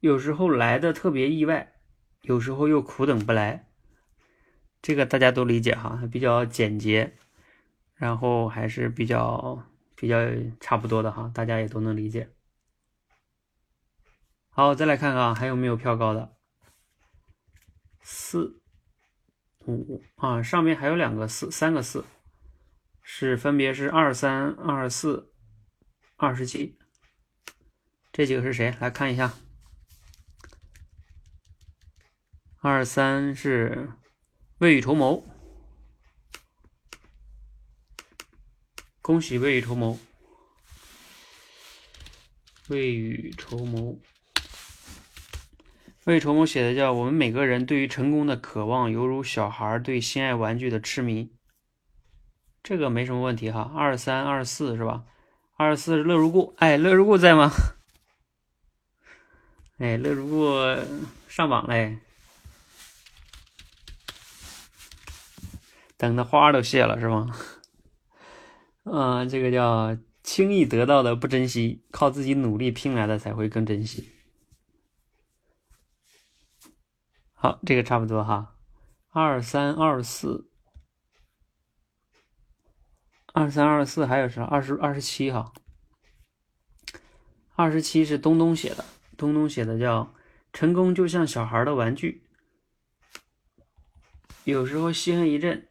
[0.00, 1.72] 有时候来的特别意外，
[2.20, 3.70] 有时候又苦等不来，
[4.82, 7.16] 这个大家都理解哈，比较简洁，
[7.94, 10.18] 然后还是比较比较
[10.60, 12.28] 差不多的哈，大家也都能理解。
[14.50, 16.36] 好，再来看看还有没有票高的，
[18.02, 18.60] 四
[19.60, 22.04] 五啊，上面还有两个四，三个四，
[23.02, 25.32] 是分别是二三二四
[26.18, 26.78] 二十七，
[28.10, 28.74] 这几个是谁？
[28.80, 29.34] 来看一下。
[32.62, 33.90] 二三是
[34.56, 35.22] 未雨绸缪，
[39.02, 39.98] 恭喜未雨绸缪，
[42.68, 44.00] 未雨绸缪，
[46.04, 51.30] 未雨绸缪写的叫我们每个人对于成功的渴望，犹如小孩对心爱玩具的痴迷。
[52.62, 55.04] 这个没什么问题哈，二三二四是吧？
[55.56, 57.50] 二十四乐如故，哎，乐如故在吗？
[59.78, 60.54] 哎，乐如故
[61.28, 61.98] 上榜嘞。
[65.96, 67.34] 等的花都谢了是吗？
[68.84, 74.12] 嗯，这个叫轻易得到的不珍惜，靠自己努力拼来的才会更珍惜。
[77.32, 78.54] 好，这个差不多哈。
[79.08, 80.50] 二三二四，
[83.38, 84.42] 二三二四还有啥？
[84.44, 85.52] 二十二十七哈。
[87.54, 88.82] 二十七是东东写的，
[89.18, 90.14] 东东写的叫
[90.54, 92.22] 成功就像小孩的玩具，
[94.44, 95.68] 有时候稀罕一阵。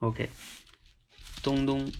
[0.00, 0.28] OK，
[1.42, 1.90] 东东，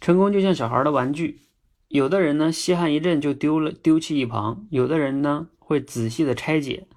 [0.00, 1.42] 成功就像小孩的玩具，
[1.88, 6.88] 有的人呢稀罕一阵就丢了，丢弃一旁；有的人呢会仔细的拆解，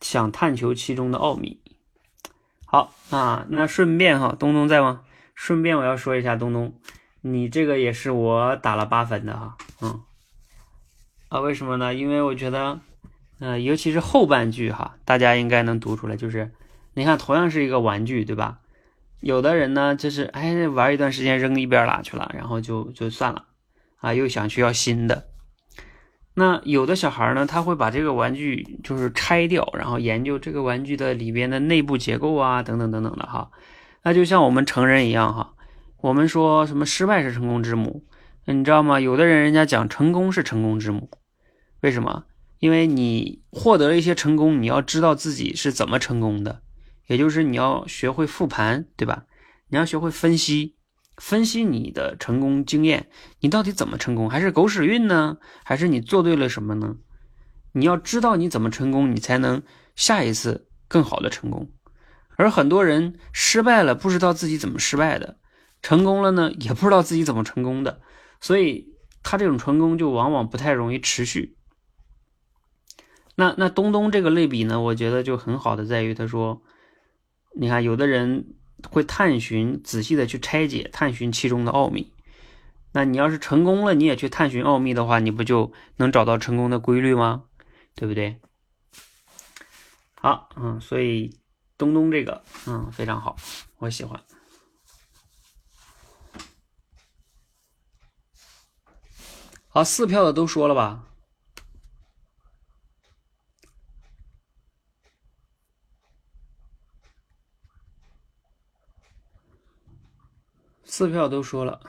[0.00, 1.61] 想探求其中的奥秘。
[2.72, 5.02] 好啊，那顺便哈，东东在吗？
[5.34, 6.72] 顺便我要说一下，东东，
[7.20, 10.00] 你这个也是我打了八分的哈，嗯，
[11.28, 11.92] 啊，为什么呢？
[11.92, 12.80] 因为我觉得，
[13.40, 16.50] 嗯，尤其是后半句哈，大家应该能读出来，就是。
[16.94, 18.60] 你看，同样是一个玩具，对吧？
[19.20, 23.44] 有的人呢，就是哎玩一段时间扔一边拉去了，然后就就算了，
[24.00, 25.26] 啊，又想去要新的。
[26.34, 33.50] 那有的小孩呢，他会把这个玩具就是拆掉，然后研究这个玩具的里边的内部结构啊，等等等等的哈。
[34.02, 35.54] 那就像我们成人一样哈，
[36.00, 38.04] 我们说什么失败是成功之母，
[38.46, 38.98] 你知道吗？
[38.98, 41.10] 有的人人家讲成功是成功之母，
[41.82, 42.24] 为什么？
[42.58, 46.62] 因为你获得了一些成功，你要知道自己是怎么成功的。
[47.08, 49.24] 也就是你要学会复盘，对吧？
[49.68, 50.76] 你要学会分析，
[51.16, 53.08] 分析你的成功经验，
[53.40, 54.30] 你到底怎么成功？
[54.30, 55.38] 还是狗屎运呢？
[55.64, 56.96] 还是你做对了什么呢？
[57.72, 59.62] 你要知道你怎么成功，你才能
[59.94, 61.70] 下一次更好的成功。
[62.36, 65.36] 而很多人失败了，不知道自己怎么失败的；
[65.82, 68.00] 成功了呢，也不知道自己怎么成功的。
[68.40, 68.88] 所以
[69.22, 71.56] 他这种成功就往往不太容易持续。
[73.36, 76.62] 那那东东这个类比呢，我觉得就很好的在于他说。
[77.54, 78.54] 你看，有的人
[78.90, 82.12] 会探寻、仔细的去拆解、探寻其中的奥秘。
[82.92, 87.44] 那你要是成功了，你也去探寻奥秘的话，你不就能找到成功的规律吗？
[87.94, 88.40] 对不对？
[90.14, 91.38] 好，嗯，所以
[91.76, 93.36] 东东这个，嗯，非常好，
[93.78, 94.20] 我喜欢。
[99.68, 101.04] 好，四票的都说了吧？
[110.92, 111.80] 四票都说了，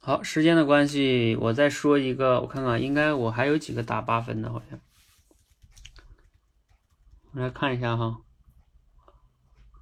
[0.00, 4.78] 好，时间的关系，我再说一个，我看看，应该我还有几个打八分的，好像，
[7.32, 8.20] 我来看一下哈，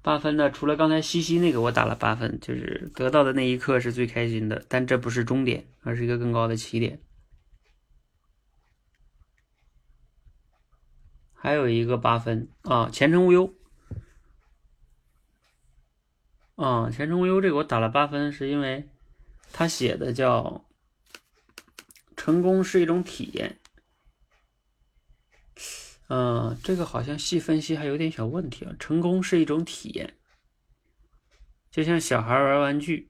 [0.01, 7.01] 八分的除了刚才西西那个我打了八分，就是得到的那一刻是最开心的，但这不是终点，而是一个更高的起点。
[11.41, 13.53] 还有一个八分啊，前程无忧
[16.55, 18.89] 啊，前程无忧这个我打了八分，是因为
[19.53, 20.65] 他写的叫
[22.17, 23.57] 成功是一种体验，
[26.09, 28.75] 嗯，这个好像细分析还有点小问题啊。
[28.77, 30.17] 成功是一种体验，
[31.71, 33.09] 就像小孩玩玩具，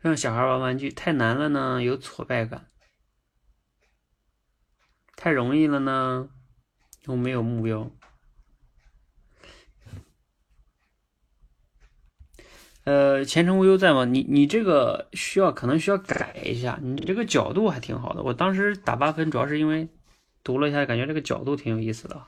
[0.00, 2.60] 让小孩玩玩具太难了呢，有挫败感；
[5.20, 6.30] 太容易了呢，
[7.04, 7.90] 又没有目标。
[12.84, 14.06] 呃，前程无忧在吗？
[14.06, 18.22] 你你这个需要可能需要改一下，你这个角度还挺好的。
[18.22, 19.90] 我当时打八分，主要是因为
[20.42, 22.24] 读了一下，感觉这个角度挺有意思的。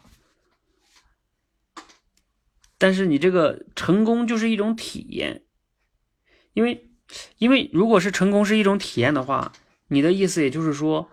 [2.76, 5.44] 但是你这个成功就是一种体验，
[6.52, 6.90] 因为
[7.38, 9.52] 因为如果是成功是一种体验的话，
[9.88, 11.08] 你的意思也就是说，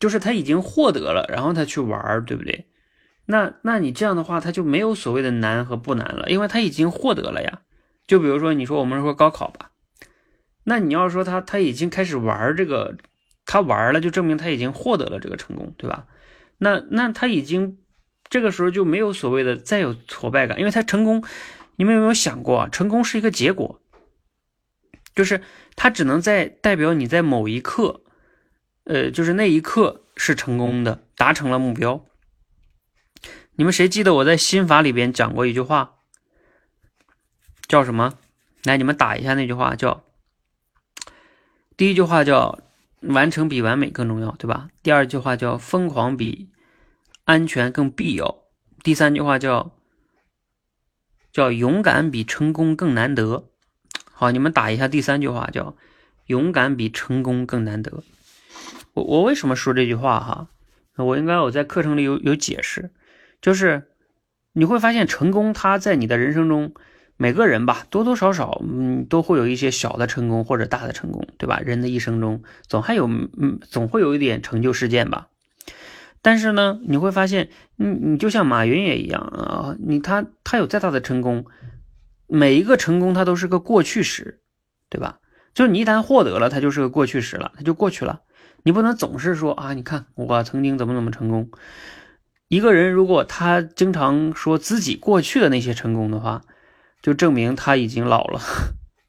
[0.00, 2.66] 就是他已经获得了，然后他去玩，对不对？
[3.26, 7.60] 那那你这样的话，他就没有所谓的难和不难了，因为他已经获得了呀。
[8.08, 9.70] 就比如说，你说我们说高考吧，
[10.64, 12.96] 那你要说他他已经开始玩这个，
[13.46, 16.06] 他玩了就证明他已经获得了这个成功，对吧？
[16.58, 17.78] 那那他已经
[18.28, 21.22] 这个时候就没有所谓的再有挫败感，因为他成功。
[21.76, 22.68] 你们有没有想过？
[22.68, 23.80] 成功是一个结果，
[25.14, 25.40] 就是
[25.76, 28.02] 他只能在代表你在某一刻，
[28.90, 32.04] 呃，就是那一刻是成功的，达成了目标。
[33.52, 35.94] 你们谁记得我在心法里边讲过一句话？
[37.68, 38.18] 叫什么？
[38.64, 40.02] 来，你们打一下那句话，叫
[41.76, 42.58] 第一句话叫
[43.02, 44.68] 完成比完美更重要，对吧？
[44.82, 46.50] 第二句话叫疯狂比
[47.22, 48.38] 安全更必要。
[48.82, 49.70] 第三句话叫
[51.30, 53.44] 叫勇敢比成功更难得。
[54.10, 55.76] 好，你们打一下第三句话，叫
[56.26, 58.02] 勇敢比成功更难得。
[58.94, 60.48] 我我为什么说这句话哈？
[60.96, 62.90] 我应该我在课程里有有解释，
[63.40, 63.88] 就是
[64.52, 66.72] 你会发现成功它在你的人生中。
[67.16, 71.60] 每个人吧，多多少少，嗯，都会有一些小的成功或者大的成功，对吧？
[71.60, 75.28] 人的一生中总还有，嗯，总会有一点成就事件吧。
[76.22, 81.44] 但是呢，你会发现，你你就像马云也一样啊，你他他有再大的成功，
[82.26, 84.40] 每一个成功他都是个过去时，
[84.88, 85.18] 对吧？
[85.52, 88.22] 就是你一旦获得了，它就是个过去时了，它就过去了。
[88.62, 91.50] 你不能总是说啊，你看我曾经怎么怎么成功。
[92.48, 96.42] 一个人如果他经常说自己过去的那些成功的话，
[97.00, 98.40] 就证明他已经老了，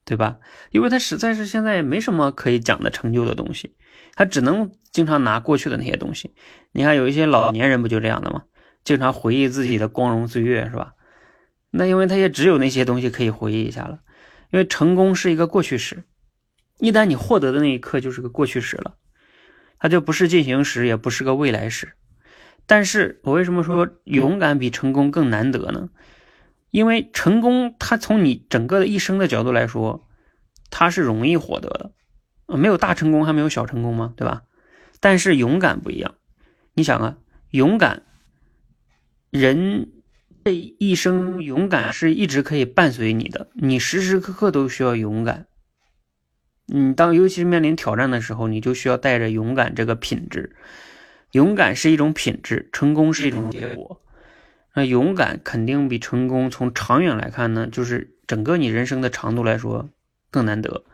[0.06, 0.38] 对吧？
[0.70, 3.76] 因为他实在是现在没什么可以讲的成就的东西，
[4.16, 6.34] 他只能经常拿过去的那些东西。
[6.72, 8.44] 你看有一些老年人不就这样的吗？
[8.84, 10.94] 经常回忆自己的光荣岁月，是吧？
[11.72, 14.00] 那因为他也只有那些东西可以回忆一下了。
[14.52, 16.04] 因为成功是一个过去时，
[16.80, 18.96] 一旦你获得的那一刻就是个过去时了，
[19.82, 21.94] 它就不是进行时，也不是个未来时。
[22.68, 25.90] 但是我为什么说勇敢比成功更难得呢？
[26.70, 30.08] 因为成功，它从你整个的一生的角度来说，
[30.70, 34.14] 它是容易获得的，没有大成功，还没有小成功吗？
[34.16, 34.44] 对吧？
[35.00, 36.14] 但是勇敢不一样，
[36.76, 37.18] 你想啊，
[37.50, 38.04] 勇敢，
[39.32, 39.92] 人
[40.46, 45.48] 这一生勇敢是一直可以伴随你的，你时时刻刻都需要勇敢。
[46.74, 50.56] 你当尤其是面临挑战的时候，你就需要带着勇敢这个品质。
[51.32, 54.02] 勇敢是一种品质，成功是一种结果。
[54.74, 59.90] 那勇敢肯定比成功从长远来看呢，就是整个你人生的长度来说
[60.30, 60.86] 更难得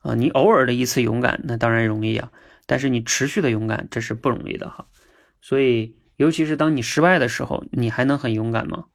[0.00, 0.14] 啊！
[0.14, 2.32] 你偶尔的一次勇敢，那当然容易啊，
[2.66, 4.86] 但是你持续的勇敢，这是不容易的哈。
[5.42, 8.86] 所以，尤其是当你失败的时候，你还能很勇敢吗？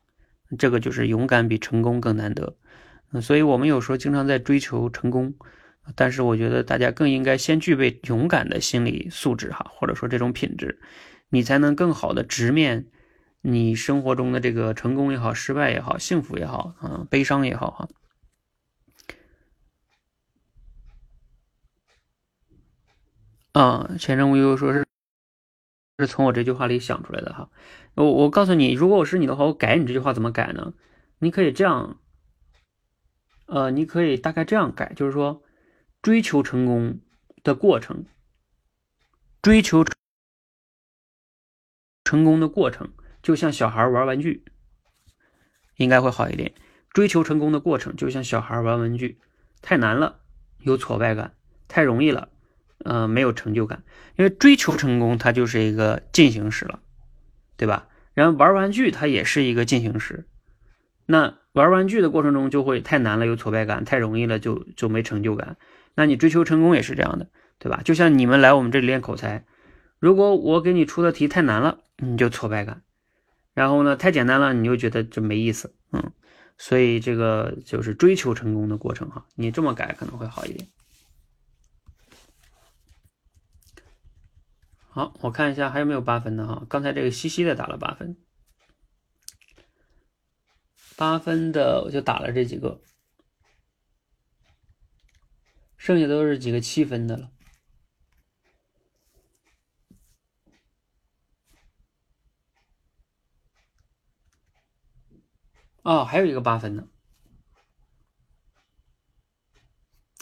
[0.57, 2.55] 这个就是勇敢比成功更难得。
[3.21, 5.35] 所以我们有时候经常在追求成功，
[5.95, 10.79] 但是我觉得大家更应该先具备勇敢的心理素质哈，或者说这种品质，
[11.29, 12.87] 你才能更好的直面。
[13.45, 17.89] 你生活中的这个成功也好，失败也好，幸福也好，啊，悲伤也好，
[23.51, 24.87] 哈，啊，前程无忧说是
[25.99, 27.49] 是从我这句话里想出来的哈。
[27.95, 30.73] 我我告诉你，如果我是你的话，我改你这句话怎么改呢？
[31.19, 31.99] 你可以这样，
[33.47, 35.42] 呃，你可以大概这样改，就是说，
[36.03, 36.99] 追求成功
[37.43, 38.05] 的过程，
[39.41, 39.85] 追求
[42.03, 42.91] 成功的过程。
[43.21, 44.43] 就像小孩玩玩具，
[45.77, 46.53] 应该会好一点。
[46.91, 49.17] 追求成功的过程就像小孩玩玩具，
[49.61, 50.19] 太难了
[50.59, 51.37] 有挫败感，
[51.69, 52.27] 太容易了，
[52.83, 53.85] 嗯，没有成就感。
[54.17, 56.81] 因为追求成功它就是一个进行时了，
[57.55, 57.87] 对吧？
[58.13, 60.27] 然后玩玩具它也是一个进行时。
[61.05, 65.55] 那玩玩具的过程中就会太难了有挫败感，太容易了就就没成就感。
[65.95, 67.29] 那你追求成功也是这样的，
[67.59, 67.81] 对吧？
[67.83, 69.45] 就像你们来我们这里练口才，
[69.99, 72.83] 如果我给你出的题太难了，你就挫败感。
[73.53, 76.11] 然后呢，太简单了，你就觉得这没意思，嗯，
[76.57, 80.67] 所以这个就是追求成功的过程哈，你这么改可能会好一点。
[84.89, 86.65] 好，我看一下还有没有八分的哈。
[86.69, 88.17] 刚才这个西西的打了八分，
[90.95, 92.79] 八分的我就打了这几个，
[95.83, 97.29] 剩下都是几个七分的了。
[105.81, 106.87] 哦，还有一个八分的。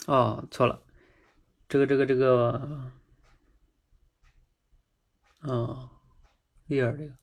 [0.08, 0.84] 哦，错了，
[1.68, 2.90] 这个这个这个，
[5.42, 5.90] 哦，
[6.66, 7.16] 利尔这个，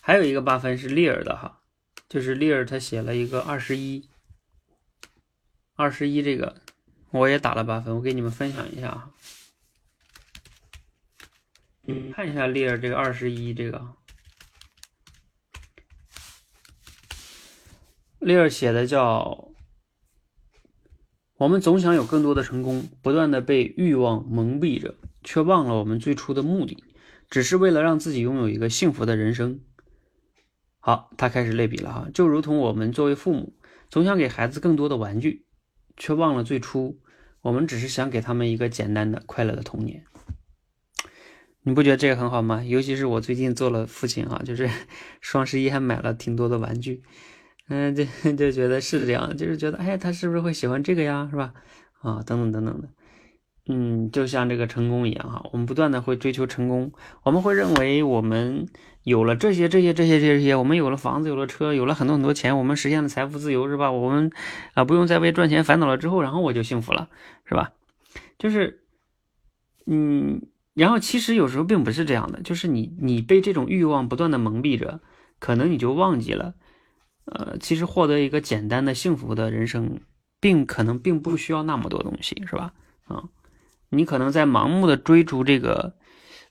[0.00, 1.62] 还有一个八分是利尔的哈，
[2.08, 4.08] 就是利尔他写了一个二十一，
[5.78, 6.60] 二十一这个
[7.12, 9.14] 我也打了八分，我给你们分享一下哈，
[12.12, 13.94] 看一下利尔这个二十一这个。
[18.18, 19.52] 利尔写的叫
[21.38, 26.82] ：“我们总想有更多的成功，不断的被欲望蒙蔽着，却忘了我们最初的目的，
[27.30, 29.60] 只是为了让自己拥有一个幸福的人生。”
[30.82, 33.56] 好，他开始类比了哈，就如同我们作为父母，
[33.88, 35.46] 总想给孩子更多的玩具，
[35.98, 36.98] 却忘了最初
[37.42, 40.04] 我们只是想给他们一个简单的、快乐的童年。
[41.62, 42.64] 你不觉得这个很好吗？
[42.64, 44.70] 尤其是我最近做了父亲啊，就是
[45.20, 47.02] 双十一还买了挺多的玩具。
[47.68, 51.52] 嗯，就 就觉得是这样，就是觉得，哎，他是不是会喜欢这个呀，是吧？
[52.00, 52.88] 啊，等等等等的，
[53.70, 56.90] 嗯，就像这个成功一样哈，我们不断的会追求成功，
[57.22, 58.66] 我们会认为我们
[59.02, 63.92] 有了这些这些这些这些，我们有了房子，有了车，有了很多很多钱，我们实现了财富自由，是吧？
[63.92, 64.32] 我们
[64.72, 67.10] 啊，不用再为赚钱烦恼了之后，然后我就幸福了，
[67.44, 67.72] 是吧？
[68.38, 68.84] 就是，
[69.84, 70.40] 嗯，
[70.72, 75.00] 然后其实有时候并不是这样的，就是你你被这种欲望不断的蒙蔽着，
[75.38, 76.54] 可能你就忘记了。
[77.26, 80.00] 呃，其实获得一个简单的幸福的人生，
[80.40, 82.72] 并可能并不需要那么多东西，是吧？
[83.04, 83.24] 啊，
[83.90, 85.96] 你可能在盲目的追逐这个，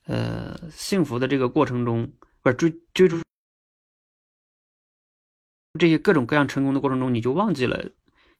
[0.05, 3.21] 呃，幸福的这个过程中，不是追追逐
[5.79, 7.91] 这些各种各样成功的过程中，你就忘记了，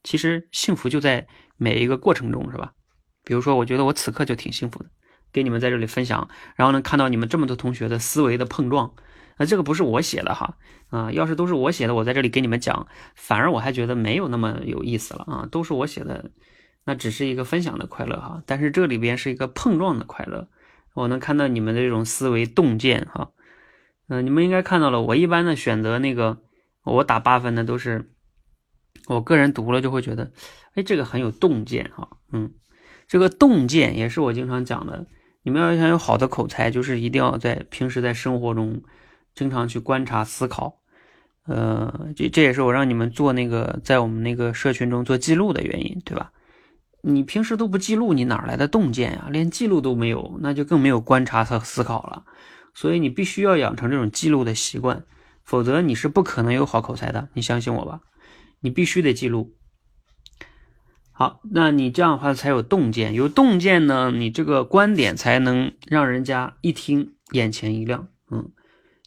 [0.04, 2.74] 其实幸福就在每一个过程中，是吧？
[3.24, 4.90] 比如说，我觉得我此刻就挺幸福的，
[5.32, 8.96] 给你们在这里分享，然后能看到你们这么多同学的思维的碰撞。
[9.38, 16.32] 那这个不是我写的哈，啊，要是都是我写的，我在这里给你们讲，反而我还觉得没有那么有意思了啊，都是我写的，
[16.88, 20.48] 那只是一个分享的快乐哈，但是这里边是一个碰撞的快乐，
[20.94, 23.32] 我能看到你们的这种思维洞见哈，
[24.08, 26.38] 嗯，你们应该看到了，我一般的选择那个，
[26.84, 28.10] 我打八分的都是，
[29.08, 30.32] 我个人读了就会觉得，
[30.76, 32.54] 哎，这个很有洞见哈，嗯，
[33.08, 35.06] 这个洞见也是我经常讲的，
[35.44, 38.82] 你们要想有好的口才，就是一定要在平时在生活中。
[39.36, 40.80] 经常去观察思考，
[41.46, 46.32] 呃，这这也是我让你们做那个在我们那个社群中做记录的原因，对吧？
[47.10, 49.30] 你平时都不记录，你哪来的洞见呀？
[49.32, 52.26] 连记录都没有，那就更没有观察和思考了。
[52.74, 55.06] 所以你必须要养成这种记录的习惯，
[55.44, 57.30] 否则你是不可能有好口才的。
[57.34, 58.02] 你相信我吧，
[58.60, 59.56] 你必须得记录。
[61.12, 68.52] 好，那你这样的话才有洞见，有洞见呢，你这个观点才能让人家一听眼前一亮，嗯。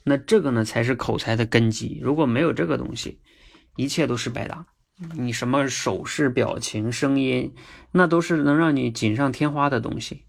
[0.04, 2.00] 那这个呢，才是口才的根基。
[2.02, 3.20] 如果没有这个东西，
[3.76, 4.66] 一切都是白搭。
[5.14, 7.54] 你什么手势、表情、声音，
[7.92, 10.24] 那都是能让你锦上添花的东西。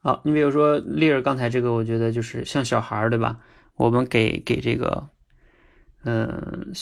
[0.00, 3.40] 好，你比如说丽儿刚才这个，我觉得就是像小孩儿，对吧？
[3.76, 5.08] 我们给给这个，
[6.04, 6.72] 嗯，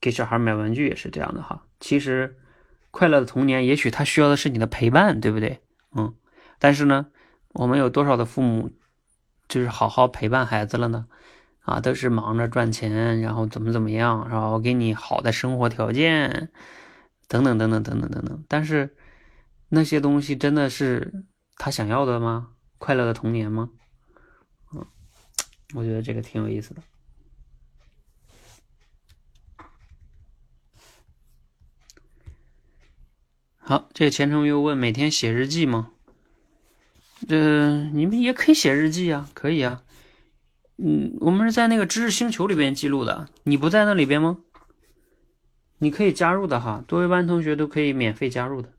[0.00, 1.66] 给小孩买玩具也是这样的哈。
[1.78, 2.36] 其实，
[2.90, 5.60] 快乐的童年，也许他需要的是你的陪伴，对不对？
[5.96, 6.14] 嗯。
[6.58, 7.06] 但是呢，
[7.52, 8.70] 我们有多少的父母？
[9.48, 11.06] 就是好好陪伴孩子了呢，
[11.70, 16.50] 啊，都是忙着赚钱，然后怎么怎么样，然后给你好的生活条件，
[17.28, 18.44] 等等等等等等等等。
[18.48, 18.96] 但是
[19.68, 22.48] 那些东西真的是他想要的吗？
[22.78, 23.70] 快乐的童年吗？
[24.74, 24.84] 嗯，
[25.74, 26.82] 我觉得这个挺有意思的。
[33.58, 35.92] 好，这个虔诚又问：每天写日记吗？
[37.28, 39.84] 这你们也可以写日记啊，可以啊。
[40.82, 44.38] 嗯，我们是在那个知识星球里边记录的，你不在那里边吗？
[45.78, 48.72] 你可以加入的哈，多维班同学都可以免费加入的。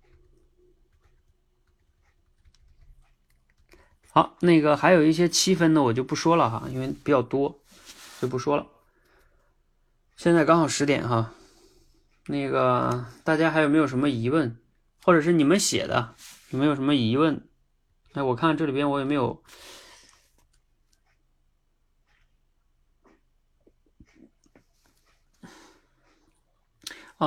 [4.09, 7.59] 好，那个还有一些七分的我就不说了哈，因为比较多，
[8.19, 8.65] 就不说了。
[10.17, 11.33] 现在刚好十点哈，
[12.25, 14.57] 那个大家还有没有什么疑问，
[15.03, 16.15] 或者是你们写的
[16.49, 17.47] 有没有什么疑问？
[18.13, 19.41] 哎，我看这里边我也没有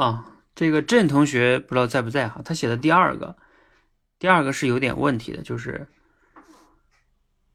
[0.01, 0.31] 啊。
[0.57, 2.41] 这个郑同学不知道在不在哈？
[2.45, 3.37] 他写的第二个，
[4.21, 5.89] 第二个是有点问题的，就是，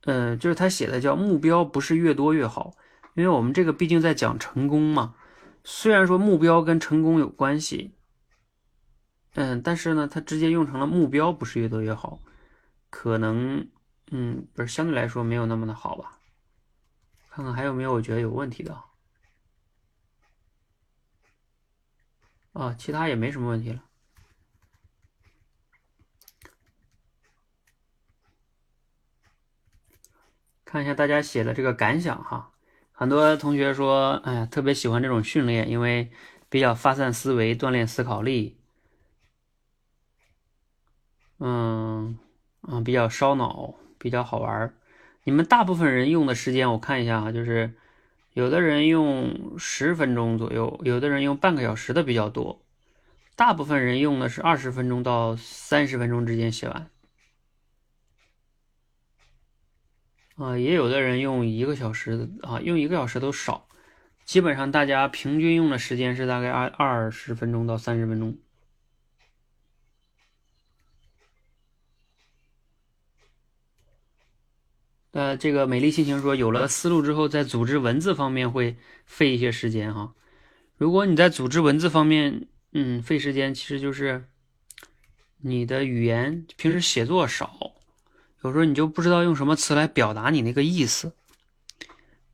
[0.04, 2.74] 呃，就是他写的叫目标不是越多越好，
[3.14, 5.16] 因为我们这个毕竟在讲成功嘛。
[5.64, 7.94] 虽然说目标跟成功有关系，
[9.36, 12.20] 嗯，但是呢，他直接用成了目标不是越多越好，
[12.90, 13.66] 可能，
[14.12, 16.20] 嗯，不是相对来说没有那么的好吧？
[17.30, 18.78] 看看还有没有我觉得有问题的。
[22.54, 23.84] 啊，其他也没什么问题了。
[30.66, 32.52] 看一下大家写的这个感想哈，
[32.91, 36.12] 很多同学说，哎呀，特别喜欢这种训练，因为
[36.47, 38.58] 比较发散思维，锻炼思考力。
[41.39, 42.20] 嗯
[42.62, 44.72] 嗯，比较烧脑，比较好玩
[45.24, 47.76] 你们大部分人用的时间，我看一下啊，就是
[48.34, 52.61] 有的人用十分钟左右，有的人用半个小时的比较多，
[53.36, 56.89] 大部分人用的是二十分钟到三十分钟之间写完。
[60.36, 63.67] 啊，也有的人用一个小时啊，用一个小时都少，
[64.23, 68.38] 基本上大家平均用的时间是大概二二十分钟到三十分钟。
[75.12, 80.14] 呃，这个美丽心情说，有了思路之后，在组织文字方面会费一些时间哈。
[80.78, 84.26] 如果你在组织文字方面，嗯，费时间，其实就是
[85.41, 87.74] 你的语言平时写作少。
[88.43, 91.12] 有时候你就不知道用什么词来表达你那个意思，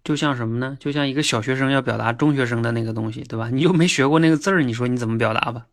[0.03, 0.77] 就像什么呢？
[0.79, 3.49] 就像一个小学生要表达中学生的那个东西，对吧？
[3.49, 5.65] 你又没学过那个字儿，你说你怎么表达吧？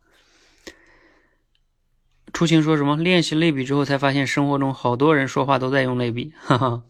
[2.33, 2.97] 初晴说什么？
[2.97, 6.33] 练习类比之后才发现，生活中好多人说话都在用类比。
[6.41, 6.83] 哈哈，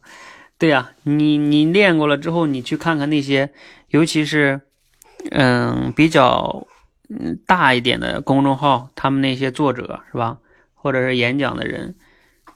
[0.58, 3.54] 对呀，你你练过了之后，你去看看那些，
[3.90, 4.62] 尤其是
[5.32, 6.66] 嗯比较
[7.10, 10.40] 嗯大一点的公众号，他们那些作者是吧，
[10.74, 11.96] 或者是演讲的人。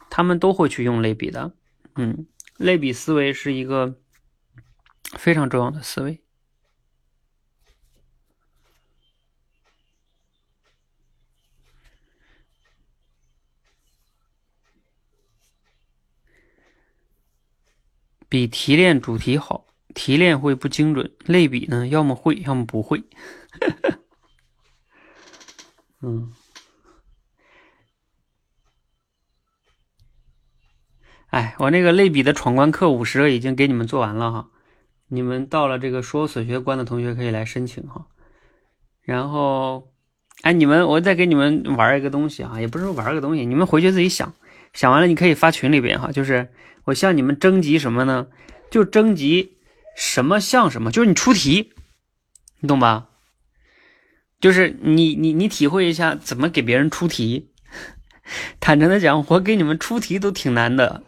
[0.10, 1.52] 他们都会去用类比的，
[1.98, 2.26] 嗯，
[2.56, 3.96] 类比思维是一个
[5.18, 6.22] 非常重要的思维。
[18.30, 23.03] 比提炼主题好，提炼会不精准，类比呢，要么会，要么不会。
[26.01, 26.32] 嗯。
[31.30, 34.49] 哎，我那个类比的闯关课五十个已经给你们做完了哈，
[35.09, 38.07] 你们到了这个说所学关的同学可以来申请哈。
[39.01, 39.91] 然后，
[40.43, 44.34] 哎，你们我再给你们玩一个东西啊，也不是玩个东西，你们回去自己想
[44.73, 46.11] 想完了，你可以发群里边哈。
[46.11, 46.49] 就是
[46.88, 48.28] 我向你们征集什么呢？
[48.72, 49.58] 就征集
[49.96, 51.74] 什么像什么，就是你出题，
[52.60, 53.10] 你懂吧？
[54.40, 57.52] 就是你你你体会一下怎么给别人出题。
[58.60, 61.04] 坦诚的讲，我给你们出题都挺难的。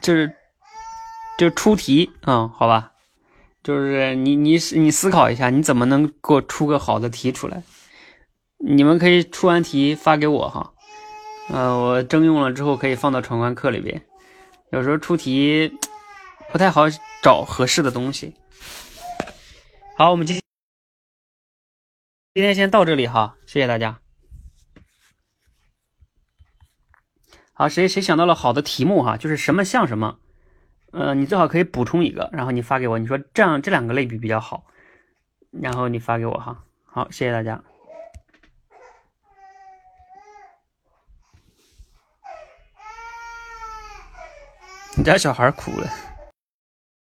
[0.00, 0.34] 就是，
[1.36, 2.92] 就出题啊，好吧，
[3.62, 7.62] 就是你你你思考一下，你怎么能给我出个好的题出来？
[8.58, 10.72] 你们可以出完题发给我哈，
[11.52, 14.00] 呃，我征用了之后可以放到闯关课里边。
[14.70, 15.76] 有时候出题
[16.52, 16.84] 不太好
[17.22, 18.34] 找合适的东西。
[19.96, 20.40] 好，我们今
[22.34, 23.98] 今天先到这里哈，谢谢大家。
[27.52, 29.16] 好，谁谁想到了好的题目哈？
[29.16, 30.20] 就是什么像什么，
[30.92, 34.64] 呃，你最好可以补充一个，然后你发给我，你说这样这两个类比比较好，
[35.50, 36.64] 然后你发给我哈。
[36.86, 37.62] 好，谢谢大家。
[44.96, 45.86] 你家小孩哭了。